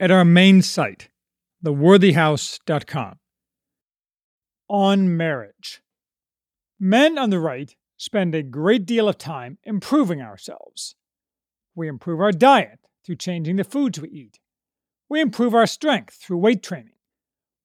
at 0.00 0.10
our 0.10 0.24
main 0.24 0.62
site, 0.62 1.08
theworthyhouse.com. 1.64 3.18
On 4.68 5.16
marriage. 5.16 5.82
Men 6.80 7.18
on 7.18 7.30
the 7.30 7.38
right 7.38 7.74
spend 7.96 8.34
a 8.34 8.42
great 8.42 8.84
deal 8.86 9.08
of 9.08 9.18
time 9.18 9.58
improving 9.64 10.20
ourselves. 10.20 10.96
We 11.74 11.88
improve 11.88 12.20
our 12.20 12.32
diet 12.32 12.80
through 13.04 13.16
changing 13.16 13.56
the 13.56 13.64
foods 13.64 14.00
we 14.00 14.08
eat. 14.08 14.40
We 15.08 15.20
improve 15.20 15.54
our 15.54 15.66
strength 15.66 16.14
through 16.14 16.38
weight 16.38 16.62
training. 16.62 16.94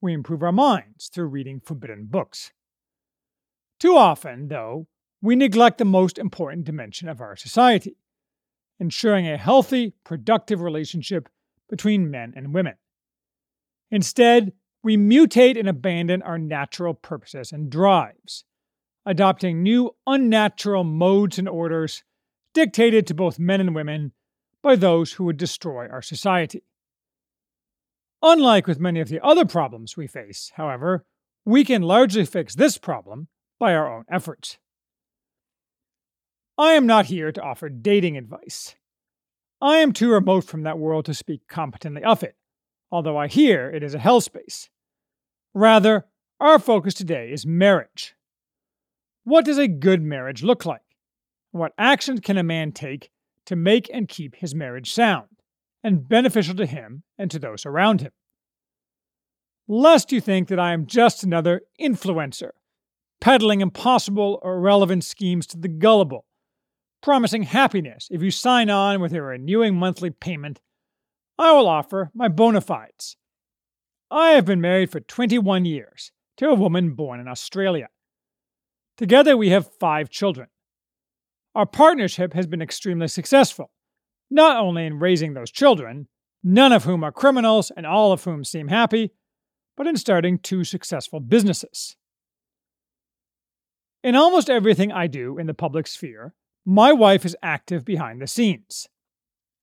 We 0.02 0.14
improve 0.14 0.44
our 0.44 0.52
minds 0.52 1.08
through 1.08 1.28
reading 1.28 1.60
forbidden 1.60 2.06
books. 2.06 2.52
Too 3.80 3.96
often, 3.96 4.48
though, 4.50 4.88
we 5.22 5.36
neglect 5.36 5.78
the 5.78 5.86
most 5.86 6.20
important 6.20 6.66
dimension 6.66 7.10
of 7.10 7.22
our 7.22 7.36
society 7.36 7.98
ensuring 8.80 9.28
a 9.28 9.38
healthy, 9.38 9.94
productive 10.04 10.62
relationship 10.62 11.30
between 11.70 12.12
men 12.12 12.34
and 12.36 12.54
women. 12.54 12.76
Instead, 13.92 14.54
we 14.84 14.98
mutate 14.98 15.60
and 15.60 15.68
abandon 15.68 16.22
our 16.22 16.38
natural 16.38 16.94
purposes 16.94 17.52
and 17.52 17.70
drives, 17.70 18.44
adopting 19.06 19.62
new 19.64 19.96
unnatural 20.06 20.84
modes 20.84 21.40
and 21.40 21.50
orders 21.50 22.04
dictated 22.54 23.06
to 23.08 23.14
both 23.14 23.40
men 23.40 23.62
and 23.62 23.76
women 23.76 24.12
by 24.62 24.76
those 24.76 25.14
who 25.14 25.24
would 25.26 25.38
destroy 25.38 25.88
our 25.88 26.02
society. 26.02 26.64
Unlike 28.22 28.68
with 28.68 28.80
many 28.80 29.00
of 29.00 29.10
the 29.10 29.24
other 29.24 29.46
problems 29.46 29.96
we 29.96 30.08
face, 30.08 30.52
however, 30.56 31.06
we 31.46 31.64
can 31.64 31.82
largely 31.82 32.26
fix 32.26 32.56
this 32.56 32.78
problem 32.78 33.28
by 33.60 33.74
our 33.74 33.92
own 33.92 34.06
efforts. 34.10 34.58
I 36.58 36.74
am 36.74 36.88
not 36.88 37.06
here 37.06 37.32
to 37.32 37.42
offer 37.42 37.70
dating 37.70 38.18
advice. 38.18 38.76
I 39.62 39.78
am 39.78 39.92
too 39.92 40.12
remote 40.12 40.44
from 40.44 40.64
that 40.64 40.78
world 40.78 41.06
to 41.06 41.16
speak 41.16 41.48
competently 41.48 42.04
of 42.04 42.22
it, 42.22 42.36
although 42.92 43.18
I 43.18 43.28
hear 43.28 43.72
it 43.72 43.82
is 43.82 43.96
a 43.96 44.00
hell 44.00 44.22
space. 44.22 44.70
Rather, 45.56 46.06
our 46.40 46.60
focus 46.60 46.94
today 46.94 47.32
is 47.32 47.46
marriage. 47.48 48.14
What 49.24 49.46
does 49.46 49.58
a 49.58 49.68
good 49.68 50.04
marriage 50.04 50.44
look 50.44 50.64
like? 50.64 50.84
What 51.52 51.74
actions 51.76 52.20
can 52.20 52.38
a 52.38 52.44
man 52.44 52.72
take 52.72 53.10
to 53.48 53.56
make 53.56 53.90
and 53.92 54.08
keep 54.08 54.36
his 54.36 54.54
marriage 54.54 54.94
sound 54.94 55.30
and 55.84 56.08
beneficial 56.08 56.54
to 56.56 56.68
him 56.68 57.02
and 57.18 57.32
to 57.32 57.40
those 57.40 57.66
around 57.66 58.02
him? 58.02 58.12
Lest 59.68 60.12
you 60.12 60.22
think 60.22 60.50
that 60.50 60.60
I 60.60 60.72
am 60.72 60.86
just 60.86 61.24
another 61.24 61.62
influencer, 61.82 62.52
peddling 63.20 63.62
impossible 63.62 64.40
or 64.44 64.58
irrelevant 64.58 65.04
schemes 65.04 65.48
to 65.48 65.58
the 65.58 65.68
gullible, 65.68 66.27
promising 67.08 67.44
happiness 67.44 68.10
if 68.12 68.22
you 68.22 68.30
sign 68.30 68.70
on 68.70 69.00
with 69.00 69.14
a 69.14 69.22
renewing 69.22 69.74
monthly 69.74 70.10
payment, 70.10 70.60
I 71.40 71.54
will 71.54 71.66
offer 71.66 72.12
my 72.14 72.28
bona 72.28 72.60
fides. 72.60 73.16
I 74.12 74.32
have 74.32 74.44
been 74.44 74.60
married 74.60 74.92
for 74.92 75.00
21 75.00 75.64
years 75.64 76.12
to 76.36 76.50
a 76.50 76.54
woman 76.54 76.96
born 76.96 77.22
in 77.22 77.30
Australia. 77.30 77.88
Together 78.98 79.38
we 79.38 79.52
have 79.52 79.72
five 79.80 80.10
children. 80.10 80.50
Our 81.56 81.66
partnership 81.66 82.34
has 82.34 82.46
been 82.46 82.62
extremely 82.62 83.08
successful, 83.08 83.72
not 84.30 84.58
only 84.58 84.86
in 84.86 85.00
raising 85.00 85.34
those 85.34 85.50
children, 85.50 86.10
none 86.44 86.74
of 86.74 86.84
whom 86.84 87.06
are 87.06 87.14
criminals 87.14 87.72
and 87.78 87.86
all 87.86 88.12
of 88.12 88.26
whom 88.26 88.44
seem 88.44 88.68
happy, 88.68 89.14
but 89.78 89.88
in 89.88 89.96
starting 89.96 90.40
two 90.40 90.66
successful 90.66 91.22
businesses. 91.22 91.96
In 94.04 94.14
almost 94.14 94.50
everything 94.50 94.92
I 94.92 95.08
do 95.08 95.38
in 95.38 95.48
the 95.48 95.54
public 95.54 95.88
sphere, 95.88 96.34
my 96.70 96.92
wife 96.92 97.24
is 97.24 97.38
active 97.42 97.86
behind 97.86 98.22
the 98.22 98.28
scenes, 98.28 98.90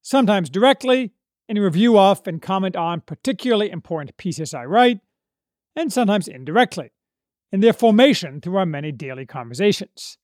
sometimes 0.00 0.48
directly 0.48 1.12
in 1.47 1.59
review 1.59 1.98
of 1.98 2.26
and 2.26 2.41
comment 2.41 2.75
on 2.75 3.03
particularly 3.03 3.70
important 3.70 4.16
pieces 4.16 4.54
I 4.54 4.65
write, 4.65 5.00
and 5.76 5.93
sometimes 5.93 6.26
indirectly 6.26 6.93
in 7.53 7.60
their 7.60 7.75
formation 7.75 8.41
through 8.41 8.56
our 8.56 8.64
many 8.64 8.91
daily 8.91 9.26
conversations. 9.26 10.16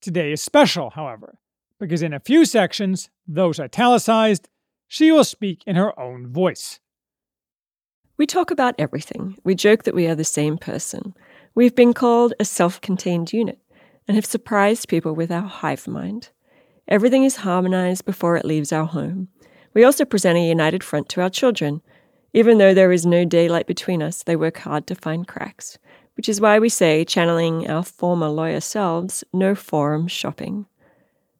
Today 0.00 0.32
is 0.32 0.40
special, 0.40 0.88
however, 0.88 1.38
because 1.78 2.00
in 2.00 2.14
a 2.14 2.20
few 2.20 2.46
sections, 2.46 3.10
those 3.28 3.60
italicized, 3.60 4.48
she 4.88 5.12
will 5.12 5.24
speak 5.24 5.62
in 5.66 5.76
her 5.76 5.98
own 6.00 6.26
voice. 6.32 6.80
We 8.16 8.26
talk 8.26 8.50
about 8.50 8.76
everything. 8.78 9.36
We 9.44 9.54
joke 9.54 9.82
that 9.82 9.94
we 9.94 10.06
are 10.06 10.14
the 10.14 10.24
same 10.24 10.56
person. 10.56 11.14
We've 11.54 11.74
been 11.74 11.92
called 11.92 12.32
a 12.40 12.46
self 12.46 12.80
contained 12.80 13.34
unit 13.34 13.58
and 14.06 14.16
have 14.16 14.26
surprised 14.26 14.88
people 14.88 15.14
with 15.14 15.30
our 15.30 15.46
hive 15.46 15.86
mind. 15.86 16.30
Everything 16.88 17.24
is 17.24 17.36
harmonized 17.36 18.04
before 18.04 18.36
it 18.36 18.44
leaves 18.44 18.72
our 18.72 18.86
home. 18.86 19.28
We 19.74 19.84
also 19.84 20.04
present 20.04 20.38
a 20.38 20.48
united 20.48 20.84
front 20.84 21.08
to 21.10 21.22
our 21.22 21.30
children. 21.30 21.80
Even 22.34 22.58
though 22.58 22.74
there 22.74 22.92
is 22.92 23.06
no 23.06 23.24
daylight 23.24 23.66
between 23.66 24.02
us, 24.02 24.22
they 24.22 24.36
work 24.36 24.58
hard 24.58 24.86
to 24.86 24.94
find 24.94 25.26
cracks 25.28 25.78
which 26.16 26.28
is 26.28 26.40
why 26.40 26.58
we 26.58 26.68
say, 26.68 27.04
channeling 27.04 27.68
our 27.68 27.82
former 27.82 28.28
lawyer 28.28 28.60
selves, 28.60 29.24
no 29.32 29.54
forum 29.54 30.06
shopping. 30.06 30.66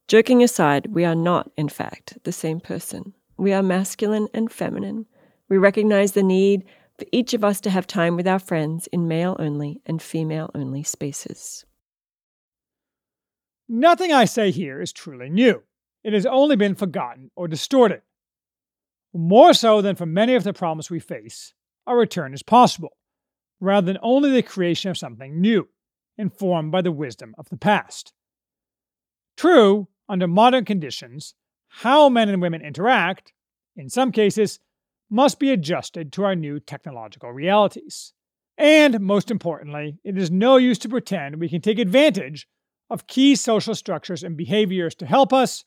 Joking 0.08 0.42
aside, 0.42 0.88
we 0.88 1.04
are 1.04 1.14
not, 1.14 1.50
in 1.56 1.68
fact, 1.68 2.18
the 2.24 2.32
same 2.32 2.60
person. 2.60 3.14
We 3.36 3.52
are 3.52 3.62
masculine 3.62 4.28
and 4.34 4.50
feminine. 4.50 5.06
We 5.48 5.58
recognize 5.58 6.12
the 6.12 6.22
need 6.22 6.64
for 6.98 7.06
each 7.12 7.34
of 7.34 7.44
us 7.44 7.60
to 7.62 7.70
have 7.70 7.86
time 7.86 8.16
with 8.16 8.26
our 8.26 8.38
friends 8.38 8.86
in 8.88 9.08
male 9.08 9.36
only 9.38 9.80
and 9.86 10.00
female 10.00 10.50
only 10.54 10.82
spaces. 10.82 11.64
Nothing 13.74 14.12
I 14.12 14.26
say 14.26 14.50
here 14.50 14.82
is 14.82 14.92
truly 14.92 15.30
new. 15.30 15.62
It 16.04 16.12
has 16.12 16.26
only 16.26 16.56
been 16.56 16.74
forgotten 16.74 17.30
or 17.34 17.48
distorted. 17.48 18.02
More 19.14 19.54
so 19.54 19.80
than 19.80 19.96
for 19.96 20.04
many 20.04 20.34
of 20.34 20.44
the 20.44 20.52
problems 20.52 20.90
we 20.90 21.00
face, 21.00 21.54
a 21.86 21.96
return 21.96 22.34
is 22.34 22.42
possible 22.42 22.90
rather 23.60 23.86
than 23.86 23.96
only 24.02 24.30
the 24.30 24.42
creation 24.42 24.90
of 24.90 24.98
something 24.98 25.40
new, 25.40 25.70
informed 26.18 26.70
by 26.70 26.82
the 26.82 26.92
wisdom 26.92 27.34
of 27.38 27.48
the 27.48 27.56
past. 27.56 28.12
True, 29.38 29.88
under 30.06 30.28
modern 30.28 30.66
conditions, 30.66 31.34
how 31.68 32.10
men 32.10 32.28
and 32.28 32.42
women 32.42 32.60
interact, 32.60 33.32
in 33.74 33.88
some 33.88 34.12
cases, 34.12 34.60
must 35.08 35.38
be 35.38 35.50
adjusted 35.50 36.12
to 36.12 36.24
our 36.24 36.36
new 36.36 36.60
technological 36.60 37.32
realities. 37.32 38.12
And 38.58 39.00
most 39.00 39.30
importantly, 39.30 39.96
it 40.04 40.18
is 40.18 40.30
no 40.30 40.58
use 40.58 40.78
to 40.80 40.90
pretend 40.90 41.36
we 41.36 41.48
can 41.48 41.62
take 41.62 41.78
advantage 41.78 42.46
of 42.92 43.06
key 43.06 43.34
social 43.34 43.74
structures 43.74 44.22
and 44.22 44.36
behaviors 44.36 44.94
to 44.94 45.06
help 45.06 45.32
us 45.32 45.64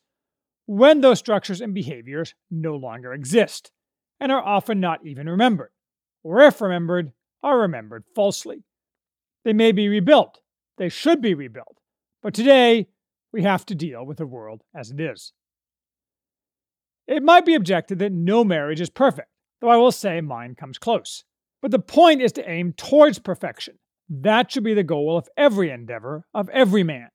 when 0.68 1.02
those 1.02 1.18
structures 1.18 1.60
and 1.60 1.74
behaviors 1.74 2.36
no 2.52 2.76
longer 2.76 3.14
exist 3.14 3.72
and 4.20 4.32
are 4.32 4.46
often 4.46 4.80
not 4.80 5.04
even 5.04 5.28
remembered, 5.28 5.72
or 6.24 6.42
if 6.42 6.62
remembered, 6.62 7.12
are 7.42 7.60
remembered 7.60 8.04
falsely. 8.14 8.64
They 9.44 9.54
may 9.54 9.72
be 9.72 9.90
rebuilt, 9.90 10.40
they 10.78 10.88
should 10.88 11.20
be 11.20 11.34
rebuilt, 11.34 11.80
but 12.22 12.36
today 12.36 12.90
we 13.34 13.42
have 13.42 13.66
to 13.66 13.76
deal 13.76 14.06
with 14.06 14.18
the 14.18 14.28
world 14.28 14.62
as 14.76 14.92
it 14.92 15.00
is. 15.00 15.34
It 17.08 17.24
might 17.24 17.46
be 17.46 17.56
objected 17.56 18.00
that 18.00 18.12
no 18.12 18.44
marriage 18.44 18.82
is 18.82 18.90
perfect, 18.92 19.30
though 19.62 19.70
I 19.70 19.78
will 19.78 19.92
say 19.92 20.22
mine 20.22 20.54
comes 20.56 20.78
close. 20.78 21.24
But 21.62 21.72
the 21.72 21.80
point 21.80 22.22
is 22.22 22.32
to 22.34 22.48
aim 22.48 22.74
towards 22.74 23.18
perfection. 23.18 23.80
That 24.10 24.52
should 24.52 24.64
be 24.64 24.76
the 24.76 24.84
goal 24.84 25.18
of 25.18 25.28
every 25.36 25.72
endeavor, 25.72 26.26
of 26.34 26.50
every 26.50 26.84
man. 26.84 27.10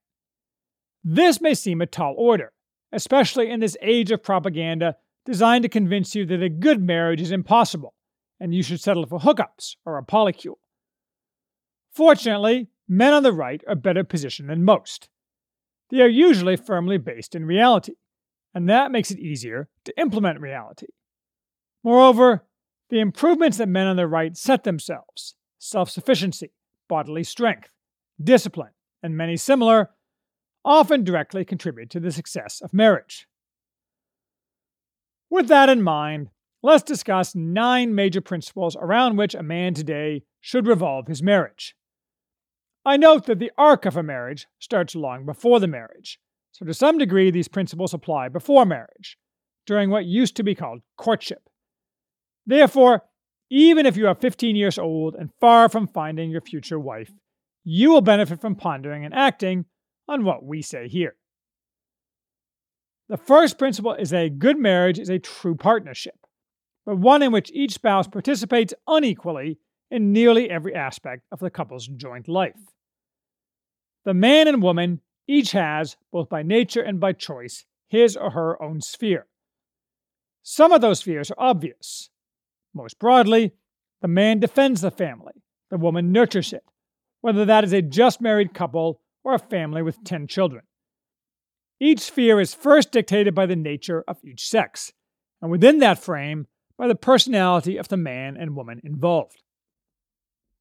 This 1.03 1.41
may 1.41 1.53
seem 1.53 1.81
a 1.81 1.85
tall 1.85 2.15
order, 2.17 2.53
especially 2.91 3.49
in 3.49 3.59
this 3.59 3.77
age 3.81 4.11
of 4.11 4.23
propaganda 4.23 4.97
designed 5.25 5.63
to 5.63 5.69
convince 5.69 6.15
you 6.15 6.25
that 6.25 6.43
a 6.43 6.49
good 6.49 6.81
marriage 6.81 7.21
is 7.21 7.31
impossible 7.31 7.93
and 8.39 8.53
you 8.55 8.63
should 8.63 8.81
settle 8.81 9.05
for 9.05 9.19
hookups 9.19 9.75
or 9.85 9.97
a 9.97 10.03
polycule. 10.03 10.57
Fortunately, 11.91 12.69
men 12.87 13.13
on 13.13 13.23
the 13.23 13.33
right 13.33 13.63
are 13.67 13.75
better 13.75 14.03
positioned 14.03 14.49
than 14.49 14.63
most. 14.63 15.09
They 15.89 16.01
are 16.01 16.07
usually 16.07 16.55
firmly 16.55 16.97
based 16.97 17.35
in 17.35 17.45
reality, 17.45 17.95
and 18.53 18.67
that 18.69 18.91
makes 18.91 19.11
it 19.11 19.19
easier 19.19 19.69
to 19.85 19.99
implement 19.99 20.39
reality. 20.39 20.87
Moreover, 21.83 22.45
the 22.89 22.99
improvements 22.99 23.57
that 23.57 23.69
men 23.69 23.87
on 23.87 23.95
the 23.95 24.07
right 24.07 24.35
set 24.35 24.63
themselves 24.63 25.35
self 25.59 25.89
sufficiency, 25.89 26.51
bodily 26.89 27.23
strength, 27.23 27.69
discipline, 28.21 28.71
and 29.03 29.15
many 29.15 29.37
similar 29.37 29.91
often 30.63 31.03
directly 31.03 31.43
contribute 31.45 31.89
to 31.89 31.99
the 31.99 32.11
success 32.11 32.61
of 32.61 32.73
marriage. 32.73 33.27
With 35.29 35.47
that 35.47 35.69
in 35.69 35.81
mind, 35.81 36.29
let's 36.61 36.83
discuss 36.83 37.35
nine 37.35 37.95
major 37.95 38.21
principles 38.21 38.75
around 38.75 39.15
which 39.15 39.33
a 39.33 39.43
man 39.43 39.73
today 39.73 40.23
should 40.39 40.67
revolve 40.67 41.07
his 41.07 41.23
marriage. 41.23 41.75
I 42.85 42.97
note 42.97 43.25
that 43.27 43.39
the 43.39 43.51
arc 43.57 43.85
of 43.85 43.95
a 43.95 44.03
marriage 44.03 44.47
starts 44.59 44.95
long 44.95 45.25
before 45.25 45.59
the 45.59 45.67
marriage, 45.67 46.19
so 46.51 46.65
to 46.65 46.73
some 46.73 46.97
degree 46.97 47.31
these 47.31 47.47
principles 47.47 47.93
apply 47.93 48.29
before 48.29 48.65
marriage, 48.65 49.17
during 49.65 49.89
what 49.89 50.05
used 50.05 50.35
to 50.35 50.43
be 50.43 50.55
called 50.55 50.81
courtship. 50.97 51.47
Therefore, 52.45 53.03
even 53.49 53.85
if 53.85 53.97
you 53.97 54.07
are 54.07 54.15
15 54.15 54.55
years 54.55 54.79
old 54.79 55.15
and 55.15 55.29
far 55.39 55.69
from 55.69 55.87
finding 55.87 56.31
your 56.31 56.41
future 56.41 56.79
wife, 56.79 57.11
you 57.63 57.91
will 57.91 58.01
benefit 58.01 58.41
from 58.41 58.55
pondering 58.55 59.05
and 59.05 59.13
acting 59.13 59.65
on 60.11 60.25
what 60.25 60.43
we 60.43 60.61
say 60.61 60.89
here. 60.89 61.15
The 63.07 63.17
first 63.17 63.57
principle 63.57 63.93
is 63.93 64.09
that 64.09 64.25
a 64.25 64.29
good 64.29 64.57
marriage 64.57 64.99
is 64.99 65.09
a 65.09 65.19
true 65.19 65.55
partnership, 65.55 66.15
but 66.85 66.97
one 66.97 67.21
in 67.21 67.31
which 67.31 67.51
each 67.53 67.73
spouse 67.73 68.07
participates 68.07 68.73
unequally 68.87 69.57
in 69.89 70.11
nearly 70.13 70.49
every 70.49 70.75
aspect 70.75 71.23
of 71.31 71.39
the 71.39 71.49
couple's 71.49 71.87
joint 71.87 72.27
life. 72.27 72.59
The 74.05 74.13
man 74.13 74.47
and 74.47 74.61
woman 74.61 75.01
each 75.27 75.51
has, 75.51 75.97
both 76.11 76.29
by 76.29 76.43
nature 76.43 76.81
and 76.81 76.99
by 76.99 77.13
choice, 77.13 77.65
his 77.87 78.17
or 78.17 78.31
her 78.31 78.61
own 78.61 78.81
sphere. 78.81 79.27
Some 80.43 80.71
of 80.71 80.81
those 80.81 80.99
spheres 80.99 81.31
are 81.31 81.39
obvious. 81.39 82.09
Most 82.73 82.97
broadly, 82.99 83.51
the 84.01 84.07
man 84.07 84.39
defends 84.39 84.81
the 84.81 84.91
family, 84.91 85.43
the 85.69 85.77
woman 85.77 86.11
nurtures 86.11 86.53
it, 86.53 86.63
whether 87.21 87.45
that 87.45 87.63
is 87.63 87.73
a 87.73 87.81
just 87.81 88.21
married 88.21 88.53
couple 88.53 89.00
or 89.23 89.33
a 89.33 89.39
family 89.39 89.81
with 89.81 90.03
10 90.03 90.27
children. 90.27 90.63
Each 91.79 92.01
sphere 92.01 92.39
is 92.39 92.53
first 92.53 92.91
dictated 92.91 93.33
by 93.33 93.45
the 93.45 93.55
nature 93.55 94.03
of 94.07 94.23
each 94.23 94.47
sex, 94.47 94.93
and 95.41 95.49
within 95.49 95.79
that 95.79 95.99
frame, 95.99 96.47
by 96.77 96.87
the 96.87 96.95
personality 96.95 97.77
of 97.77 97.87
the 97.87 97.97
man 97.97 98.37
and 98.37 98.55
woman 98.55 98.81
involved. 98.83 99.43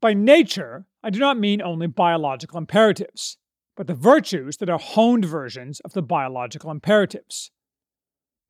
By 0.00 0.14
nature, 0.14 0.86
I 1.02 1.10
do 1.10 1.18
not 1.18 1.38
mean 1.38 1.60
only 1.60 1.86
biological 1.86 2.58
imperatives, 2.58 3.36
but 3.76 3.86
the 3.86 3.94
virtues 3.94 4.56
that 4.58 4.70
are 4.70 4.78
honed 4.78 5.24
versions 5.24 5.80
of 5.80 5.92
the 5.92 6.02
biological 6.02 6.70
imperatives. 6.70 7.50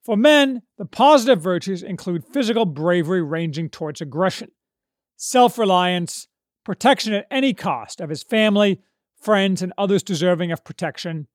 For 0.05 0.17
men, 0.17 0.63
the 0.79 0.87
positive 0.87 1.41
virtues 1.41 1.83
include 1.83 2.25
physical 2.25 2.65
bravery 2.65 3.23
ranging 3.23 3.69
towards 3.69 4.01
aggression, 4.01 4.53
self 5.17 5.59
reliance, 5.59 6.29
protection 6.65 7.13
at 7.13 7.27
any 7.31 7.53
cost 7.53 8.01
of 8.01 8.11
his 8.11 8.23
family, 8.23 8.81
friends, 9.21 9.63
and 9.63 9.73
others 9.77 10.03
deserving 10.03 10.51
of 10.53 10.65
protection, 10.65 11.29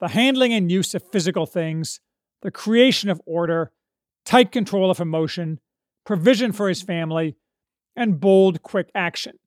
the 0.00 0.08
handling 0.08 0.52
and 0.52 0.70
use 0.70 0.94
of 0.94 1.10
physical 1.10 1.46
things, 1.46 2.00
the 2.42 2.50
creation 2.50 3.08
of 3.08 3.20
order, 3.26 3.72
tight 4.24 4.52
control 4.52 4.90
of 4.90 5.00
emotion, 5.00 5.60
provision 6.04 6.52
for 6.52 6.68
his 6.68 6.82
family, 6.82 7.36
and 7.96 8.20
bold, 8.20 8.62
quick 8.62 8.90
action. 8.94 9.38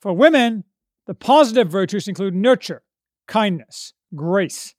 For 0.00 0.12
women, 0.12 0.64
the 1.06 1.14
positive 1.14 1.68
virtues 1.70 2.08
include 2.08 2.34
nurture, 2.34 2.82
kindness, 3.28 3.92
grace, 4.14 4.74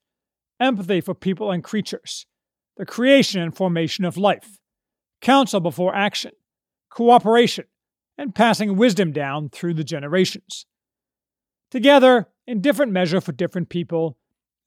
empathy 0.60 1.02
for 1.02 1.14
people 1.14 1.52
and 1.52 1.64
creatures, 1.64 2.26
the 2.78 2.86
creation 2.86 3.42
and 3.42 3.56
formation 3.56 4.06
of 4.06 4.18
life, 4.18 4.60
counsel 5.22 5.60
before 5.60 5.96
action, 5.96 6.32
cooperation, 6.90 7.66
and 8.18 8.36
passing 8.36 8.76
wisdom 8.76 9.12
down 9.12 9.50
through 9.50 9.74
the 9.74 9.84
generations. 9.84 10.66
Together, 11.74 12.28
in 12.46 12.62
different 12.62 12.92
measure 12.92 13.20
for 13.20 13.32
different 13.32 13.68
people, 13.68 14.16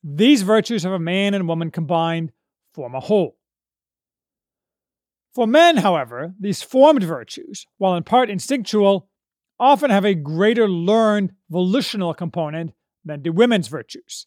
these 0.02 0.42
virtues 0.42 0.84
of 0.84 0.90
a 0.90 0.98
man 0.98 1.34
and 1.34 1.46
woman 1.46 1.70
combined 1.70 2.32
form 2.74 2.96
a 2.96 3.00
whole. 3.00 3.36
For 5.32 5.46
men, 5.46 5.76
however, 5.76 6.34
these 6.40 6.62
formed 6.62 7.04
virtues, 7.04 7.64
while 7.78 7.94
in 7.94 8.02
part 8.02 8.28
instinctual, 8.28 9.08
often 9.60 9.88
have 9.88 10.04
a 10.04 10.16
greater 10.16 10.68
learned 10.68 11.30
volitional 11.48 12.12
component 12.12 12.72
than 13.04 13.22
do 13.22 13.30
women's 13.30 13.68
virtues, 13.68 14.26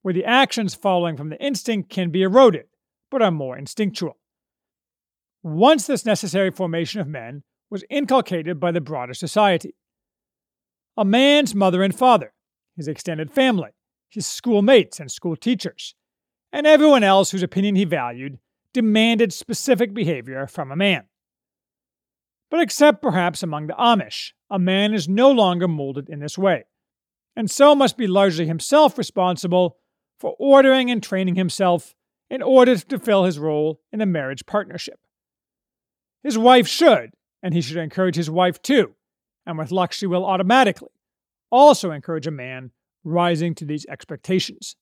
where 0.00 0.14
the 0.14 0.24
actions 0.24 0.74
following 0.74 1.18
from 1.18 1.28
the 1.28 1.44
instinct 1.44 1.90
can 1.90 2.10
be 2.10 2.22
eroded, 2.22 2.68
but 3.10 3.20
are 3.20 3.30
more 3.30 3.58
instinctual. 3.58 4.16
Once 5.42 5.86
this 5.86 6.06
necessary 6.06 6.50
formation 6.50 7.02
of 7.02 7.06
men 7.06 7.42
was 7.68 7.84
inculcated 7.90 8.58
by 8.58 8.72
the 8.72 8.80
broader 8.80 9.12
society. 9.12 9.74
A 10.96 11.04
man's 11.04 11.54
mother 11.54 11.82
and 11.82 11.94
father, 11.94 12.32
his 12.76 12.86
extended 12.86 13.30
family, 13.30 13.70
his 14.08 14.26
schoolmates 14.26 15.00
and 15.00 15.10
school 15.10 15.34
teachers, 15.34 15.94
and 16.52 16.66
everyone 16.66 17.02
else 17.02 17.32
whose 17.32 17.42
opinion 17.42 17.74
he 17.74 17.84
valued 17.84 18.38
demanded 18.72 19.32
specific 19.32 19.92
behavior 19.92 20.46
from 20.46 20.70
a 20.70 20.76
man. 20.76 21.04
But 22.50 22.60
except 22.60 23.02
perhaps 23.02 23.42
among 23.42 23.66
the 23.66 23.74
Amish, 23.74 24.32
a 24.48 24.58
man 24.58 24.94
is 24.94 25.08
no 25.08 25.30
longer 25.30 25.66
molded 25.66 26.08
in 26.08 26.20
this 26.20 26.38
way, 26.38 26.64
and 27.34 27.50
so 27.50 27.74
must 27.74 27.96
be 27.96 28.06
largely 28.06 28.46
himself 28.46 28.96
responsible 28.96 29.78
for 30.20 30.36
ordering 30.38 30.90
and 30.90 31.02
training 31.02 31.34
himself 31.34 31.94
in 32.30 32.40
order 32.40 32.76
to 32.76 32.98
fulfill 32.98 33.24
his 33.24 33.38
role 33.38 33.80
in 33.92 34.00
a 34.00 34.06
marriage 34.06 34.46
partnership. 34.46 35.00
His 36.22 36.38
wife 36.38 36.68
should, 36.68 37.10
and 37.42 37.52
he 37.52 37.60
should 37.60 37.76
encourage 37.76 38.16
his 38.16 38.30
wife 38.30 38.62
too, 38.62 38.94
and 39.46 39.58
with 39.58 39.70
luck 39.70 39.92
she 39.92 40.06
will 40.06 40.24
automatically, 40.24 40.90
also 41.50 41.90
encourage 41.90 42.26
a 42.26 42.30
man 42.30 42.70
rising 43.04 43.54
to 43.54 43.64
these 43.64 43.86
expectations. 43.86 44.76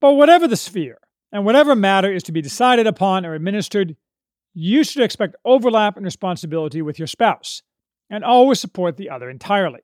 But 0.00 0.14
whatever 0.14 0.46
the 0.46 0.56
sphere, 0.56 0.98
and 1.32 1.44
whatever 1.44 1.74
matter 1.74 2.12
is 2.12 2.22
to 2.24 2.32
be 2.32 2.40
decided 2.40 2.86
upon 2.86 3.26
or 3.26 3.34
administered, 3.34 3.96
you 4.54 4.84
should 4.84 5.02
expect 5.02 5.34
overlap 5.44 5.96
in 5.96 6.04
responsibility 6.04 6.80
with 6.80 6.98
your 6.98 7.08
spouse, 7.08 7.62
and 8.08 8.22
always 8.22 8.60
support 8.60 8.96
the 8.96 9.10
other 9.10 9.28
entirely. 9.28 9.80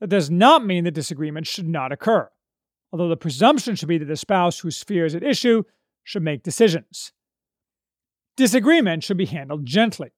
That 0.00 0.08
does 0.08 0.30
not 0.30 0.64
mean 0.64 0.84
that 0.84 0.94
disagreement 0.94 1.46
should 1.46 1.68
not 1.68 1.92
occur, 1.92 2.30
although 2.90 3.08
the 3.08 3.16
presumption 3.16 3.76
should 3.76 3.88
be 3.88 3.98
that 3.98 4.06
the 4.06 4.16
spouse 4.16 4.60
whose 4.60 4.78
sphere 4.78 5.04
is 5.04 5.14
at 5.14 5.22
issue 5.22 5.64
should 6.04 6.22
make 6.22 6.42
decisions. 6.42 7.12
Disagreement 8.36 9.04
should 9.04 9.18
be 9.18 9.26
handled 9.26 9.66
gently. 9.66 10.12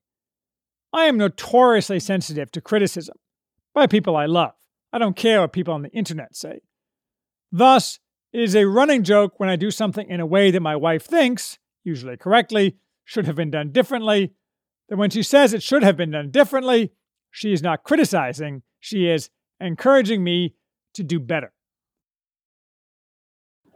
I 0.92 1.04
am 1.04 1.16
notoriously 1.16 2.00
sensitive 2.00 2.52
to 2.52 2.60
criticism 2.60 3.16
by 3.74 3.86
people 3.86 4.16
I 4.16 4.26
love. 4.26 4.54
I 4.92 4.98
don't 4.98 5.16
care 5.16 5.40
what 5.40 5.52
people 5.52 5.72
on 5.72 5.82
the 5.82 5.90
internet 5.90 6.36
say. 6.36 6.60
Thus, 7.50 7.98
it 8.32 8.40
is 8.40 8.54
a 8.54 8.66
running 8.66 9.02
joke 9.02 9.38
when 9.38 9.48
I 9.48 9.56
do 9.56 9.70
something 9.70 10.08
in 10.08 10.20
a 10.20 10.26
way 10.26 10.50
that 10.50 10.60
my 10.60 10.76
wife 10.76 11.04
thinks, 11.04 11.58
usually 11.84 12.16
correctly, 12.16 12.76
should 13.04 13.26
have 13.26 13.36
been 13.36 13.50
done 13.50 13.72
differently, 13.72 14.32
that 14.88 14.96
when 14.96 15.10
she 15.10 15.22
says 15.22 15.52
it 15.52 15.62
should 15.62 15.82
have 15.82 15.96
been 15.96 16.10
done 16.10 16.30
differently, 16.30 16.92
she 17.30 17.52
is 17.52 17.62
not 17.62 17.84
criticizing, 17.84 18.62
she 18.78 19.08
is 19.08 19.30
encouraging 19.60 20.22
me 20.22 20.54
to 20.94 21.02
do 21.02 21.18
better. 21.18 21.52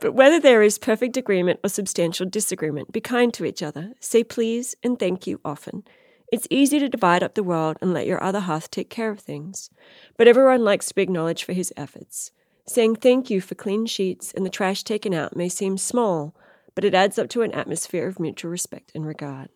But 0.01 0.13
whether 0.13 0.39
there 0.39 0.63
is 0.63 0.79
perfect 0.79 1.17
agreement 1.17 1.61
or 1.65 1.71
substantial 1.71 2.29
disagreement, 2.29 2.93
be 2.93 3.01
kind 3.01 3.33
to 3.35 3.47
each 3.47 3.63
other. 3.63 3.95
Say 4.01 4.25
please 4.25 4.75
and 4.83 4.99
thank 4.99 5.27
you 5.27 5.41
often. 5.43 5.85
It's 6.33 6.49
easy 6.51 6.79
to 6.81 6.89
divide 6.89 7.23
up 7.23 7.35
the 7.35 7.43
world 7.43 7.77
and 7.81 7.93
let 7.93 8.07
your 8.07 8.23
other 8.23 8.41
half 8.41 8.71
take 8.71 8.91
care 8.91 9.11
of 9.11 9.21
things. 9.21 9.71
But 10.17 10.27
everyone 10.27 10.65
likes 10.65 10.89
to 10.89 10.95
be 10.95 11.03
acknowledged 11.03 11.45
for 11.45 11.53
his 11.53 11.73
efforts. 11.77 12.33
Saying 12.67 12.97
thank 12.97 13.31
you 13.31 13.41
for 13.41 13.55
clean 13.55 13.87
sheets 13.87 14.33
and 14.33 14.45
the 14.45 14.51
trash 14.51 14.83
taken 14.83 15.15
out 15.15 15.37
may 15.37 15.49
seem 15.49 15.79
small, 15.79 16.35
but 16.75 16.85
it 16.85 16.95
adds 16.95 17.19
up 17.19 17.29
to 17.31 17.43
an 17.43 17.53
atmosphere 17.53 18.09
of 18.09 18.19
mutual 18.19 18.51
respect 18.51 18.91
and 18.95 19.07
regard. 19.07 19.51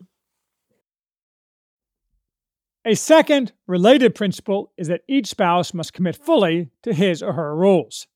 A 2.84 2.94
second, 2.94 3.52
related 3.66 4.14
principle 4.14 4.72
is 4.78 4.88
that 4.88 5.02
each 5.06 5.26
spouse 5.26 5.74
must 5.74 5.92
commit 5.92 6.16
fully 6.16 6.70
to 6.82 6.94
his 6.94 7.22
or 7.22 7.34
her 7.34 7.54
roles. 7.54 8.06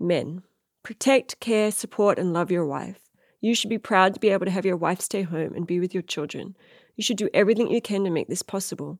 Men, 0.00 0.42
protect, 0.82 1.38
care, 1.38 1.70
support, 1.70 2.18
and 2.18 2.32
love 2.32 2.50
your 2.50 2.66
wife. 2.66 3.05
You 3.40 3.54
should 3.54 3.70
be 3.70 3.78
proud 3.78 4.14
to 4.14 4.20
be 4.20 4.30
able 4.30 4.46
to 4.46 4.52
have 4.52 4.66
your 4.66 4.76
wife 4.76 5.00
stay 5.00 5.22
home 5.22 5.54
and 5.54 5.66
be 5.66 5.80
with 5.80 5.94
your 5.94 6.02
children. 6.02 6.56
You 6.96 7.04
should 7.04 7.16
do 7.16 7.28
everything 7.34 7.70
you 7.70 7.80
can 7.80 8.04
to 8.04 8.10
make 8.10 8.28
this 8.28 8.42
possible. 8.42 8.98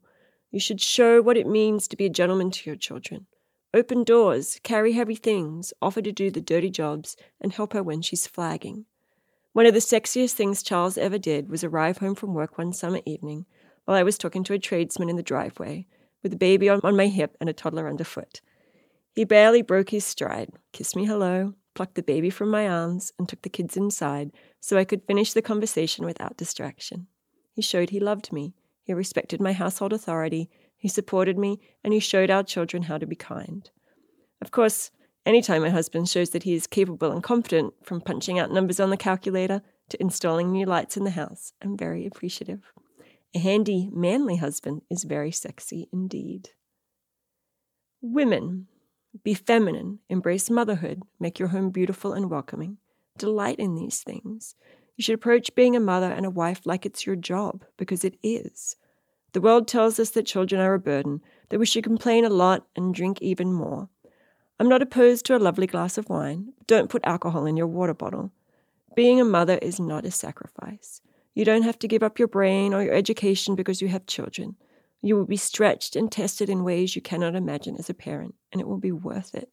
You 0.50 0.60
should 0.60 0.80
show 0.80 1.22
what 1.22 1.36
it 1.36 1.46
means 1.46 1.88
to 1.88 1.96
be 1.96 2.06
a 2.06 2.10
gentleman 2.10 2.50
to 2.50 2.70
your 2.70 2.76
children. 2.76 3.26
Open 3.74 4.04
doors, 4.04 4.60
carry 4.62 4.92
heavy 4.92 5.16
things, 5.16 5.72
offer 5.82 6.00
to 6.00 6.12
do 6.12 6.30
the 6.30 6.40
dirty 6.40 6.70
jobs, 6.70 7.16
and 7.40 7.52
help 7.52 7.72
her 7.72 7.82
when 7.82 8.02
she's 8.02 8.26
flagging. 8.26 8.86
One 9.52 9.66
of 9.66 9.74
the 9.74 9.80
sexiest 9.80 10.34
things 10.34 10.62
Charles 10.62 10.98
ever 10.98 11.18
did 11.18 11.48
was 11.48 11.64
arrive 11.64 11.98
home 11.98 12.14
from 12.14 12.34
work 12.34 12.58
one 12.58 12.72
summer 12.72 13.00
evening 13.04 13.46
while 13.86 13.96
I 13.96 14.02
was 14.02 14.18
talking 14.18 14.44
to 14.44 14.52
a 14.52 14.58
tradesman 14.58 15.08
in 15.08 15.16
the 15.16 15.22
driveway, 15.22 15.86
with 16.22 16.32
a 16.32 16.36
baby 16.36 16.68
on, 16.68 16.80
on 16.82 16.96
my 16.96 17.06
hip 17.06 17.36
and 17.40 17.48
a 17.48 17.52
toddler 17.52 17.88
underfoot. 17.88 18.40
He 19.14 19.24
barely 19.24 19.62
broke 19.62 19.90
his 19.90 20.04
stride, 20.04 20.50
kissed 20.72 20.96
me 20.96 21.06
hello, 21.06 21.54
plucked 21.76 21.94
the 21.94 22.02
baby 22.02 22.30
from 22.30 22.50
my 22.50 22.68
arms, 22.68 23.12
and 23.18 23.28
took 23.28 23.42
the 23.42 23.48
kids 23.48 23.76
inside 23.76 24.32
so 24.58 24.76
I 24.76 24.84
could 24.84 25.06
finish 25.06 25.32
the 25.32 25.42
conversation 25.42 26.04
without 26.04 26.36
distraction. 26.36 27.06
He 27.52 27.62
showed 27.62 27.90
he 27.90 28.00
loved 28.00 28.32
me, 28.32 28.54
he 28.82 28.92
respected 28.92 29.40
my 29.40 29.52
household 29.52 29.92
authority, 29.92 30.50
he 30.76 30.88
supported 30.88 31.38
me, 31.38 31.60
and 31.84 31.92
he 31.92 32.00
showed 32.00 32.30
our 32.30 32.42
children 32.42 32.84
how 32.84 32.98
to 32.98 33.06
be 33.06 33.14
kind. 33.14 33.70
Of 34.42 34.50
course, 34.50 34.90
anytime 35.24 35.62
my 35.62 35.70
husband 35.70 36.08
shows 36.08 36.30
that 36.30 36.42
he 36.42 36.54
is 36.54 36.66
capable 36.66 37.12
and 37.12 37.22
confident, 37.22 37.74
from 37.82 38.00
punching 38.00 38.38
out 38.38 38.50
numbers 38.50 38.80
on 38.80 38.90
the 38.90 38.96
calculator 38.96 39.62
to 39.88 40.00
installing 40.00 40.50
new 40.50 40.66
lights 40.66 40.96
in 40.96 41.04
the 41.04 41.10
house. 41.10 41.52
I'm 41.62 41.76
very 41.76 42.06
appreciative. 42.06 42.72
A 43.34 43.38
handy, 43.38 43.88
manly 43.92 44.36
husband 44.36 44.82
is 44.90 45.04
very 45.04 45.30
sexy 45.30 45.88
indeed. 45.92 46.50
Women, 48.00 48.68
be 49.22 49.34
feminine, 49.34 50.00
embrace 50.08 50.50
motherhood, 50.50 51.02
make 51.20 51.38
your 51.38 51.48
home 51.48 51.70
beautiful 51.70 52.12
and 52.12 52.30
welcoming. 52.30 52.78
Delight 53.18 53.58
in 53.58 53.74
these 53.74 54.00
things. 54.00 54.54
You 54.96 55.02
should 55.02 55.14
approach 55.14 55.54
being 55.54 55.76
a 55.76 55.80
mother 55.80 56.10
and 56.10 56.24
a 56.24 56.30
wife 56.30 56.62
like 56.64 56.86
it's 56.86 57.06
your 57.06 57.16
job, 57.16 57.64
because 57.76 58.04
it 58.04 58.16
is. 58.22 58.76
The 59.32 59.40
world 59.40 59.68
tells 59.68 59.98
us 60.00 60.10
that 60.10 60.26
children 60.26 60.60
are 60.60 60.74
a 60.74 60.78
burden, 60.78 61.20
that 61.50 61.58
we 61.58 61.66
should 61.66 61.84
complain 61.84 62.24
a 62.24 62.30
lot 62.30 62.66
and 62.74 62.94
drink 62.94 63.20
even 63.20 63.52
more. 63.52 63.88
I'm 64.58 64.68
not 64.68 64.80
opposed 64.80 65.26
to 65.26 65.36
a 65.36 65.38
lovely 65.38 65.66
glass 65.66 65.98
of 65.98 66.08
wine. 66.08 66.54
Don't 66.66 66.88
put 66.88 67.04
alcohol 67.04 67.44
in 67.44 67.56
your 67.56 67.66
water 67.66 67.92
bottle. 67.92 68.32
Being 68.94 69.20
a 69.20 69.24
mother 69.24 69.58
is 69.58 69.78
not 69.78 70.06
a 70.06 70.10
sacrifice. 70.10 71.02
You 71.34 71.44
don't 71.44 71.64
have 71.64 71.78
to 71.80 71.88
give 71.88 72.02
up 72.02 72.18
your 72.18 72.28
brain 72.28 72.72
or 72.72 72.82
your 72.82 72.94
education 72.94 73.54
because 73.54 73.82
you 73.82 73.88
have 73.88 74.06
children. 74.06 74.56
You 75.06 75.14
will 75.14 75.24
be 75.24 75.36
stretched 75.36 75.94
and 75.94 76.10
tested 76.10 76.50
in 76.50 76.64
ways 76.64 76.96
you 76.96 77.00
cannot 77.00 77.36
imagine 77.36 77.76
as 77.76 77.88
a 77.88 77.94
parent, 77.94 78.34
and 78.50 78.60
it 78.60 78.66
will 78.66 78.76
be 78.76 78.90
worth 78.90 79.36
it. 79.36 79.48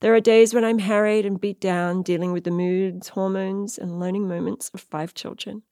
There 0.00 0.12
are 0.12 0.20
days 0.20 0.52
when 0.52 0.64
I'm 0.64 0.80
harried 0.80 1.24
and 1.24 1.40
beat 1.40 1.60
down, 1.60 2.02
dealing 2.02 2.32
with 2.32 2.42
the 2.42 2.50
moods, 2.50 3.10
hormones, 3.10 3.78
and 3.78 4.00
learning 4.00 4.26
moments 4.26 4.72
of 4.74 4.80
five 4.80 5.14
children. 5.14 5.62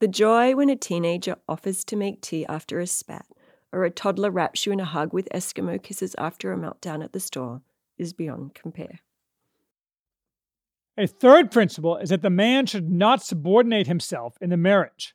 The 0.00 0.08
joy 0.08 0.54
when 0.54 0.68
a 0.68 0.76
teenager 0.76 1.36
offers 1.48 1.84
to 1.84 1.96
make 1.96 2.20
tea 2.20 2.44
after 2.44 2.78
a 2.80 2.86
spat, 2.86 3.24
or 3.72 3.84
a 3.84 3.90
toddler 3.90 4.30
wraps 4.30 4.66
you 4.66 4.72
in 4.72 4.80
a 4.80 4.84
hug 4.84 5.14
with 5.14 5.26
Eskimo 5.30 5.82
kisses 5.82 6.14
after 6.18 6.52
a 6.52 6.58
meltdown 6.58 7.02
at 7.02 7.14
the 7.14 7.20
store, 7.20 7.62
is 7.96 8.12
beyond 8.12 8.54
compare. 8.54 9.00
A 10.98 11.06
third 11.06 11.50
principle 11.50 11.96
is 11.96 12.10
that 12.10 12.20
the 12.20 12.28
man 12.28 12.66
should 12.66 12.90
not 12.90 13.22
subordinate 13.22 13.86
himself 13.86 14.36
in 14.42 14.50
the 14.50 14.58
marriage. 14.58 15.14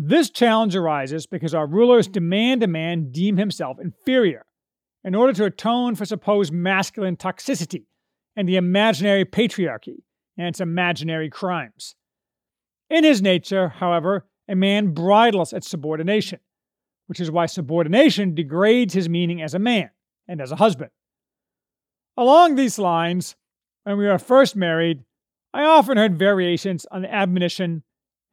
This 0.00 0.30
challenge 0.30 0.76
arises 0.76 1.26
because 1.26 1.54
our 1.54 1.66
rulers 1.66 2.06
demand 2.06 2.62
a 2.62 2.68
man 2.68 3.10
deem 3.10 3.36
himself 3.36 3.80
inferior 3.80 4.46
in 5.02 5.16
order 5.16 5.32
to 5.32 5.44
atone 5.44 5.96
for 5.96 6.04
supposed 6.04 6.52
masculine 6.52 7.16
toxicity 7.16 7.86
and 8.36 8.48
the 8.48 8.56
imaginary 8.56 9.24
patriarchy 9.24 10.04
and 10.36 10.46
its 10.46 10.60
imaginary 10.60 11.28
crimes. 11.28 11.96
In 12.88 13.02
his 13.02 13.20
nature, 13.20 13.70
however, 13.70 14.26
a 14.48 14.54
man 14.54 14.94
bridles 14.94 15.52
at 15.52 15.64
subordination, 15.64 16.38
which 17.08 17.18
is 17.18 17.30
why 17.30 17.46
subordination 17.46 18.36
degrades 18.36 18.94
his 18.94 19.08
meaning 19.08 19.42
as 19.42 19.52
a 19.52 19.58
man 19.58 19.90
and 20.28 20.40
as 20.40 20.52
a 20.52 20.56
husband. 20.56 20.92
Along 22.16 22.54
these 22.54 22.78
lines, 22.78 23.34
when 23.82 23.98
we 23.98 24.06
were 24.06 24.18
first 24.18 24.54
married, 24.54 25.02
I 25.52 25.64
often 25.64 25.96
heard 25.96 26.16
variations 26.16 26.86
on 26.92 27.02
the 27.02 27.12
admonition 27.12 27.82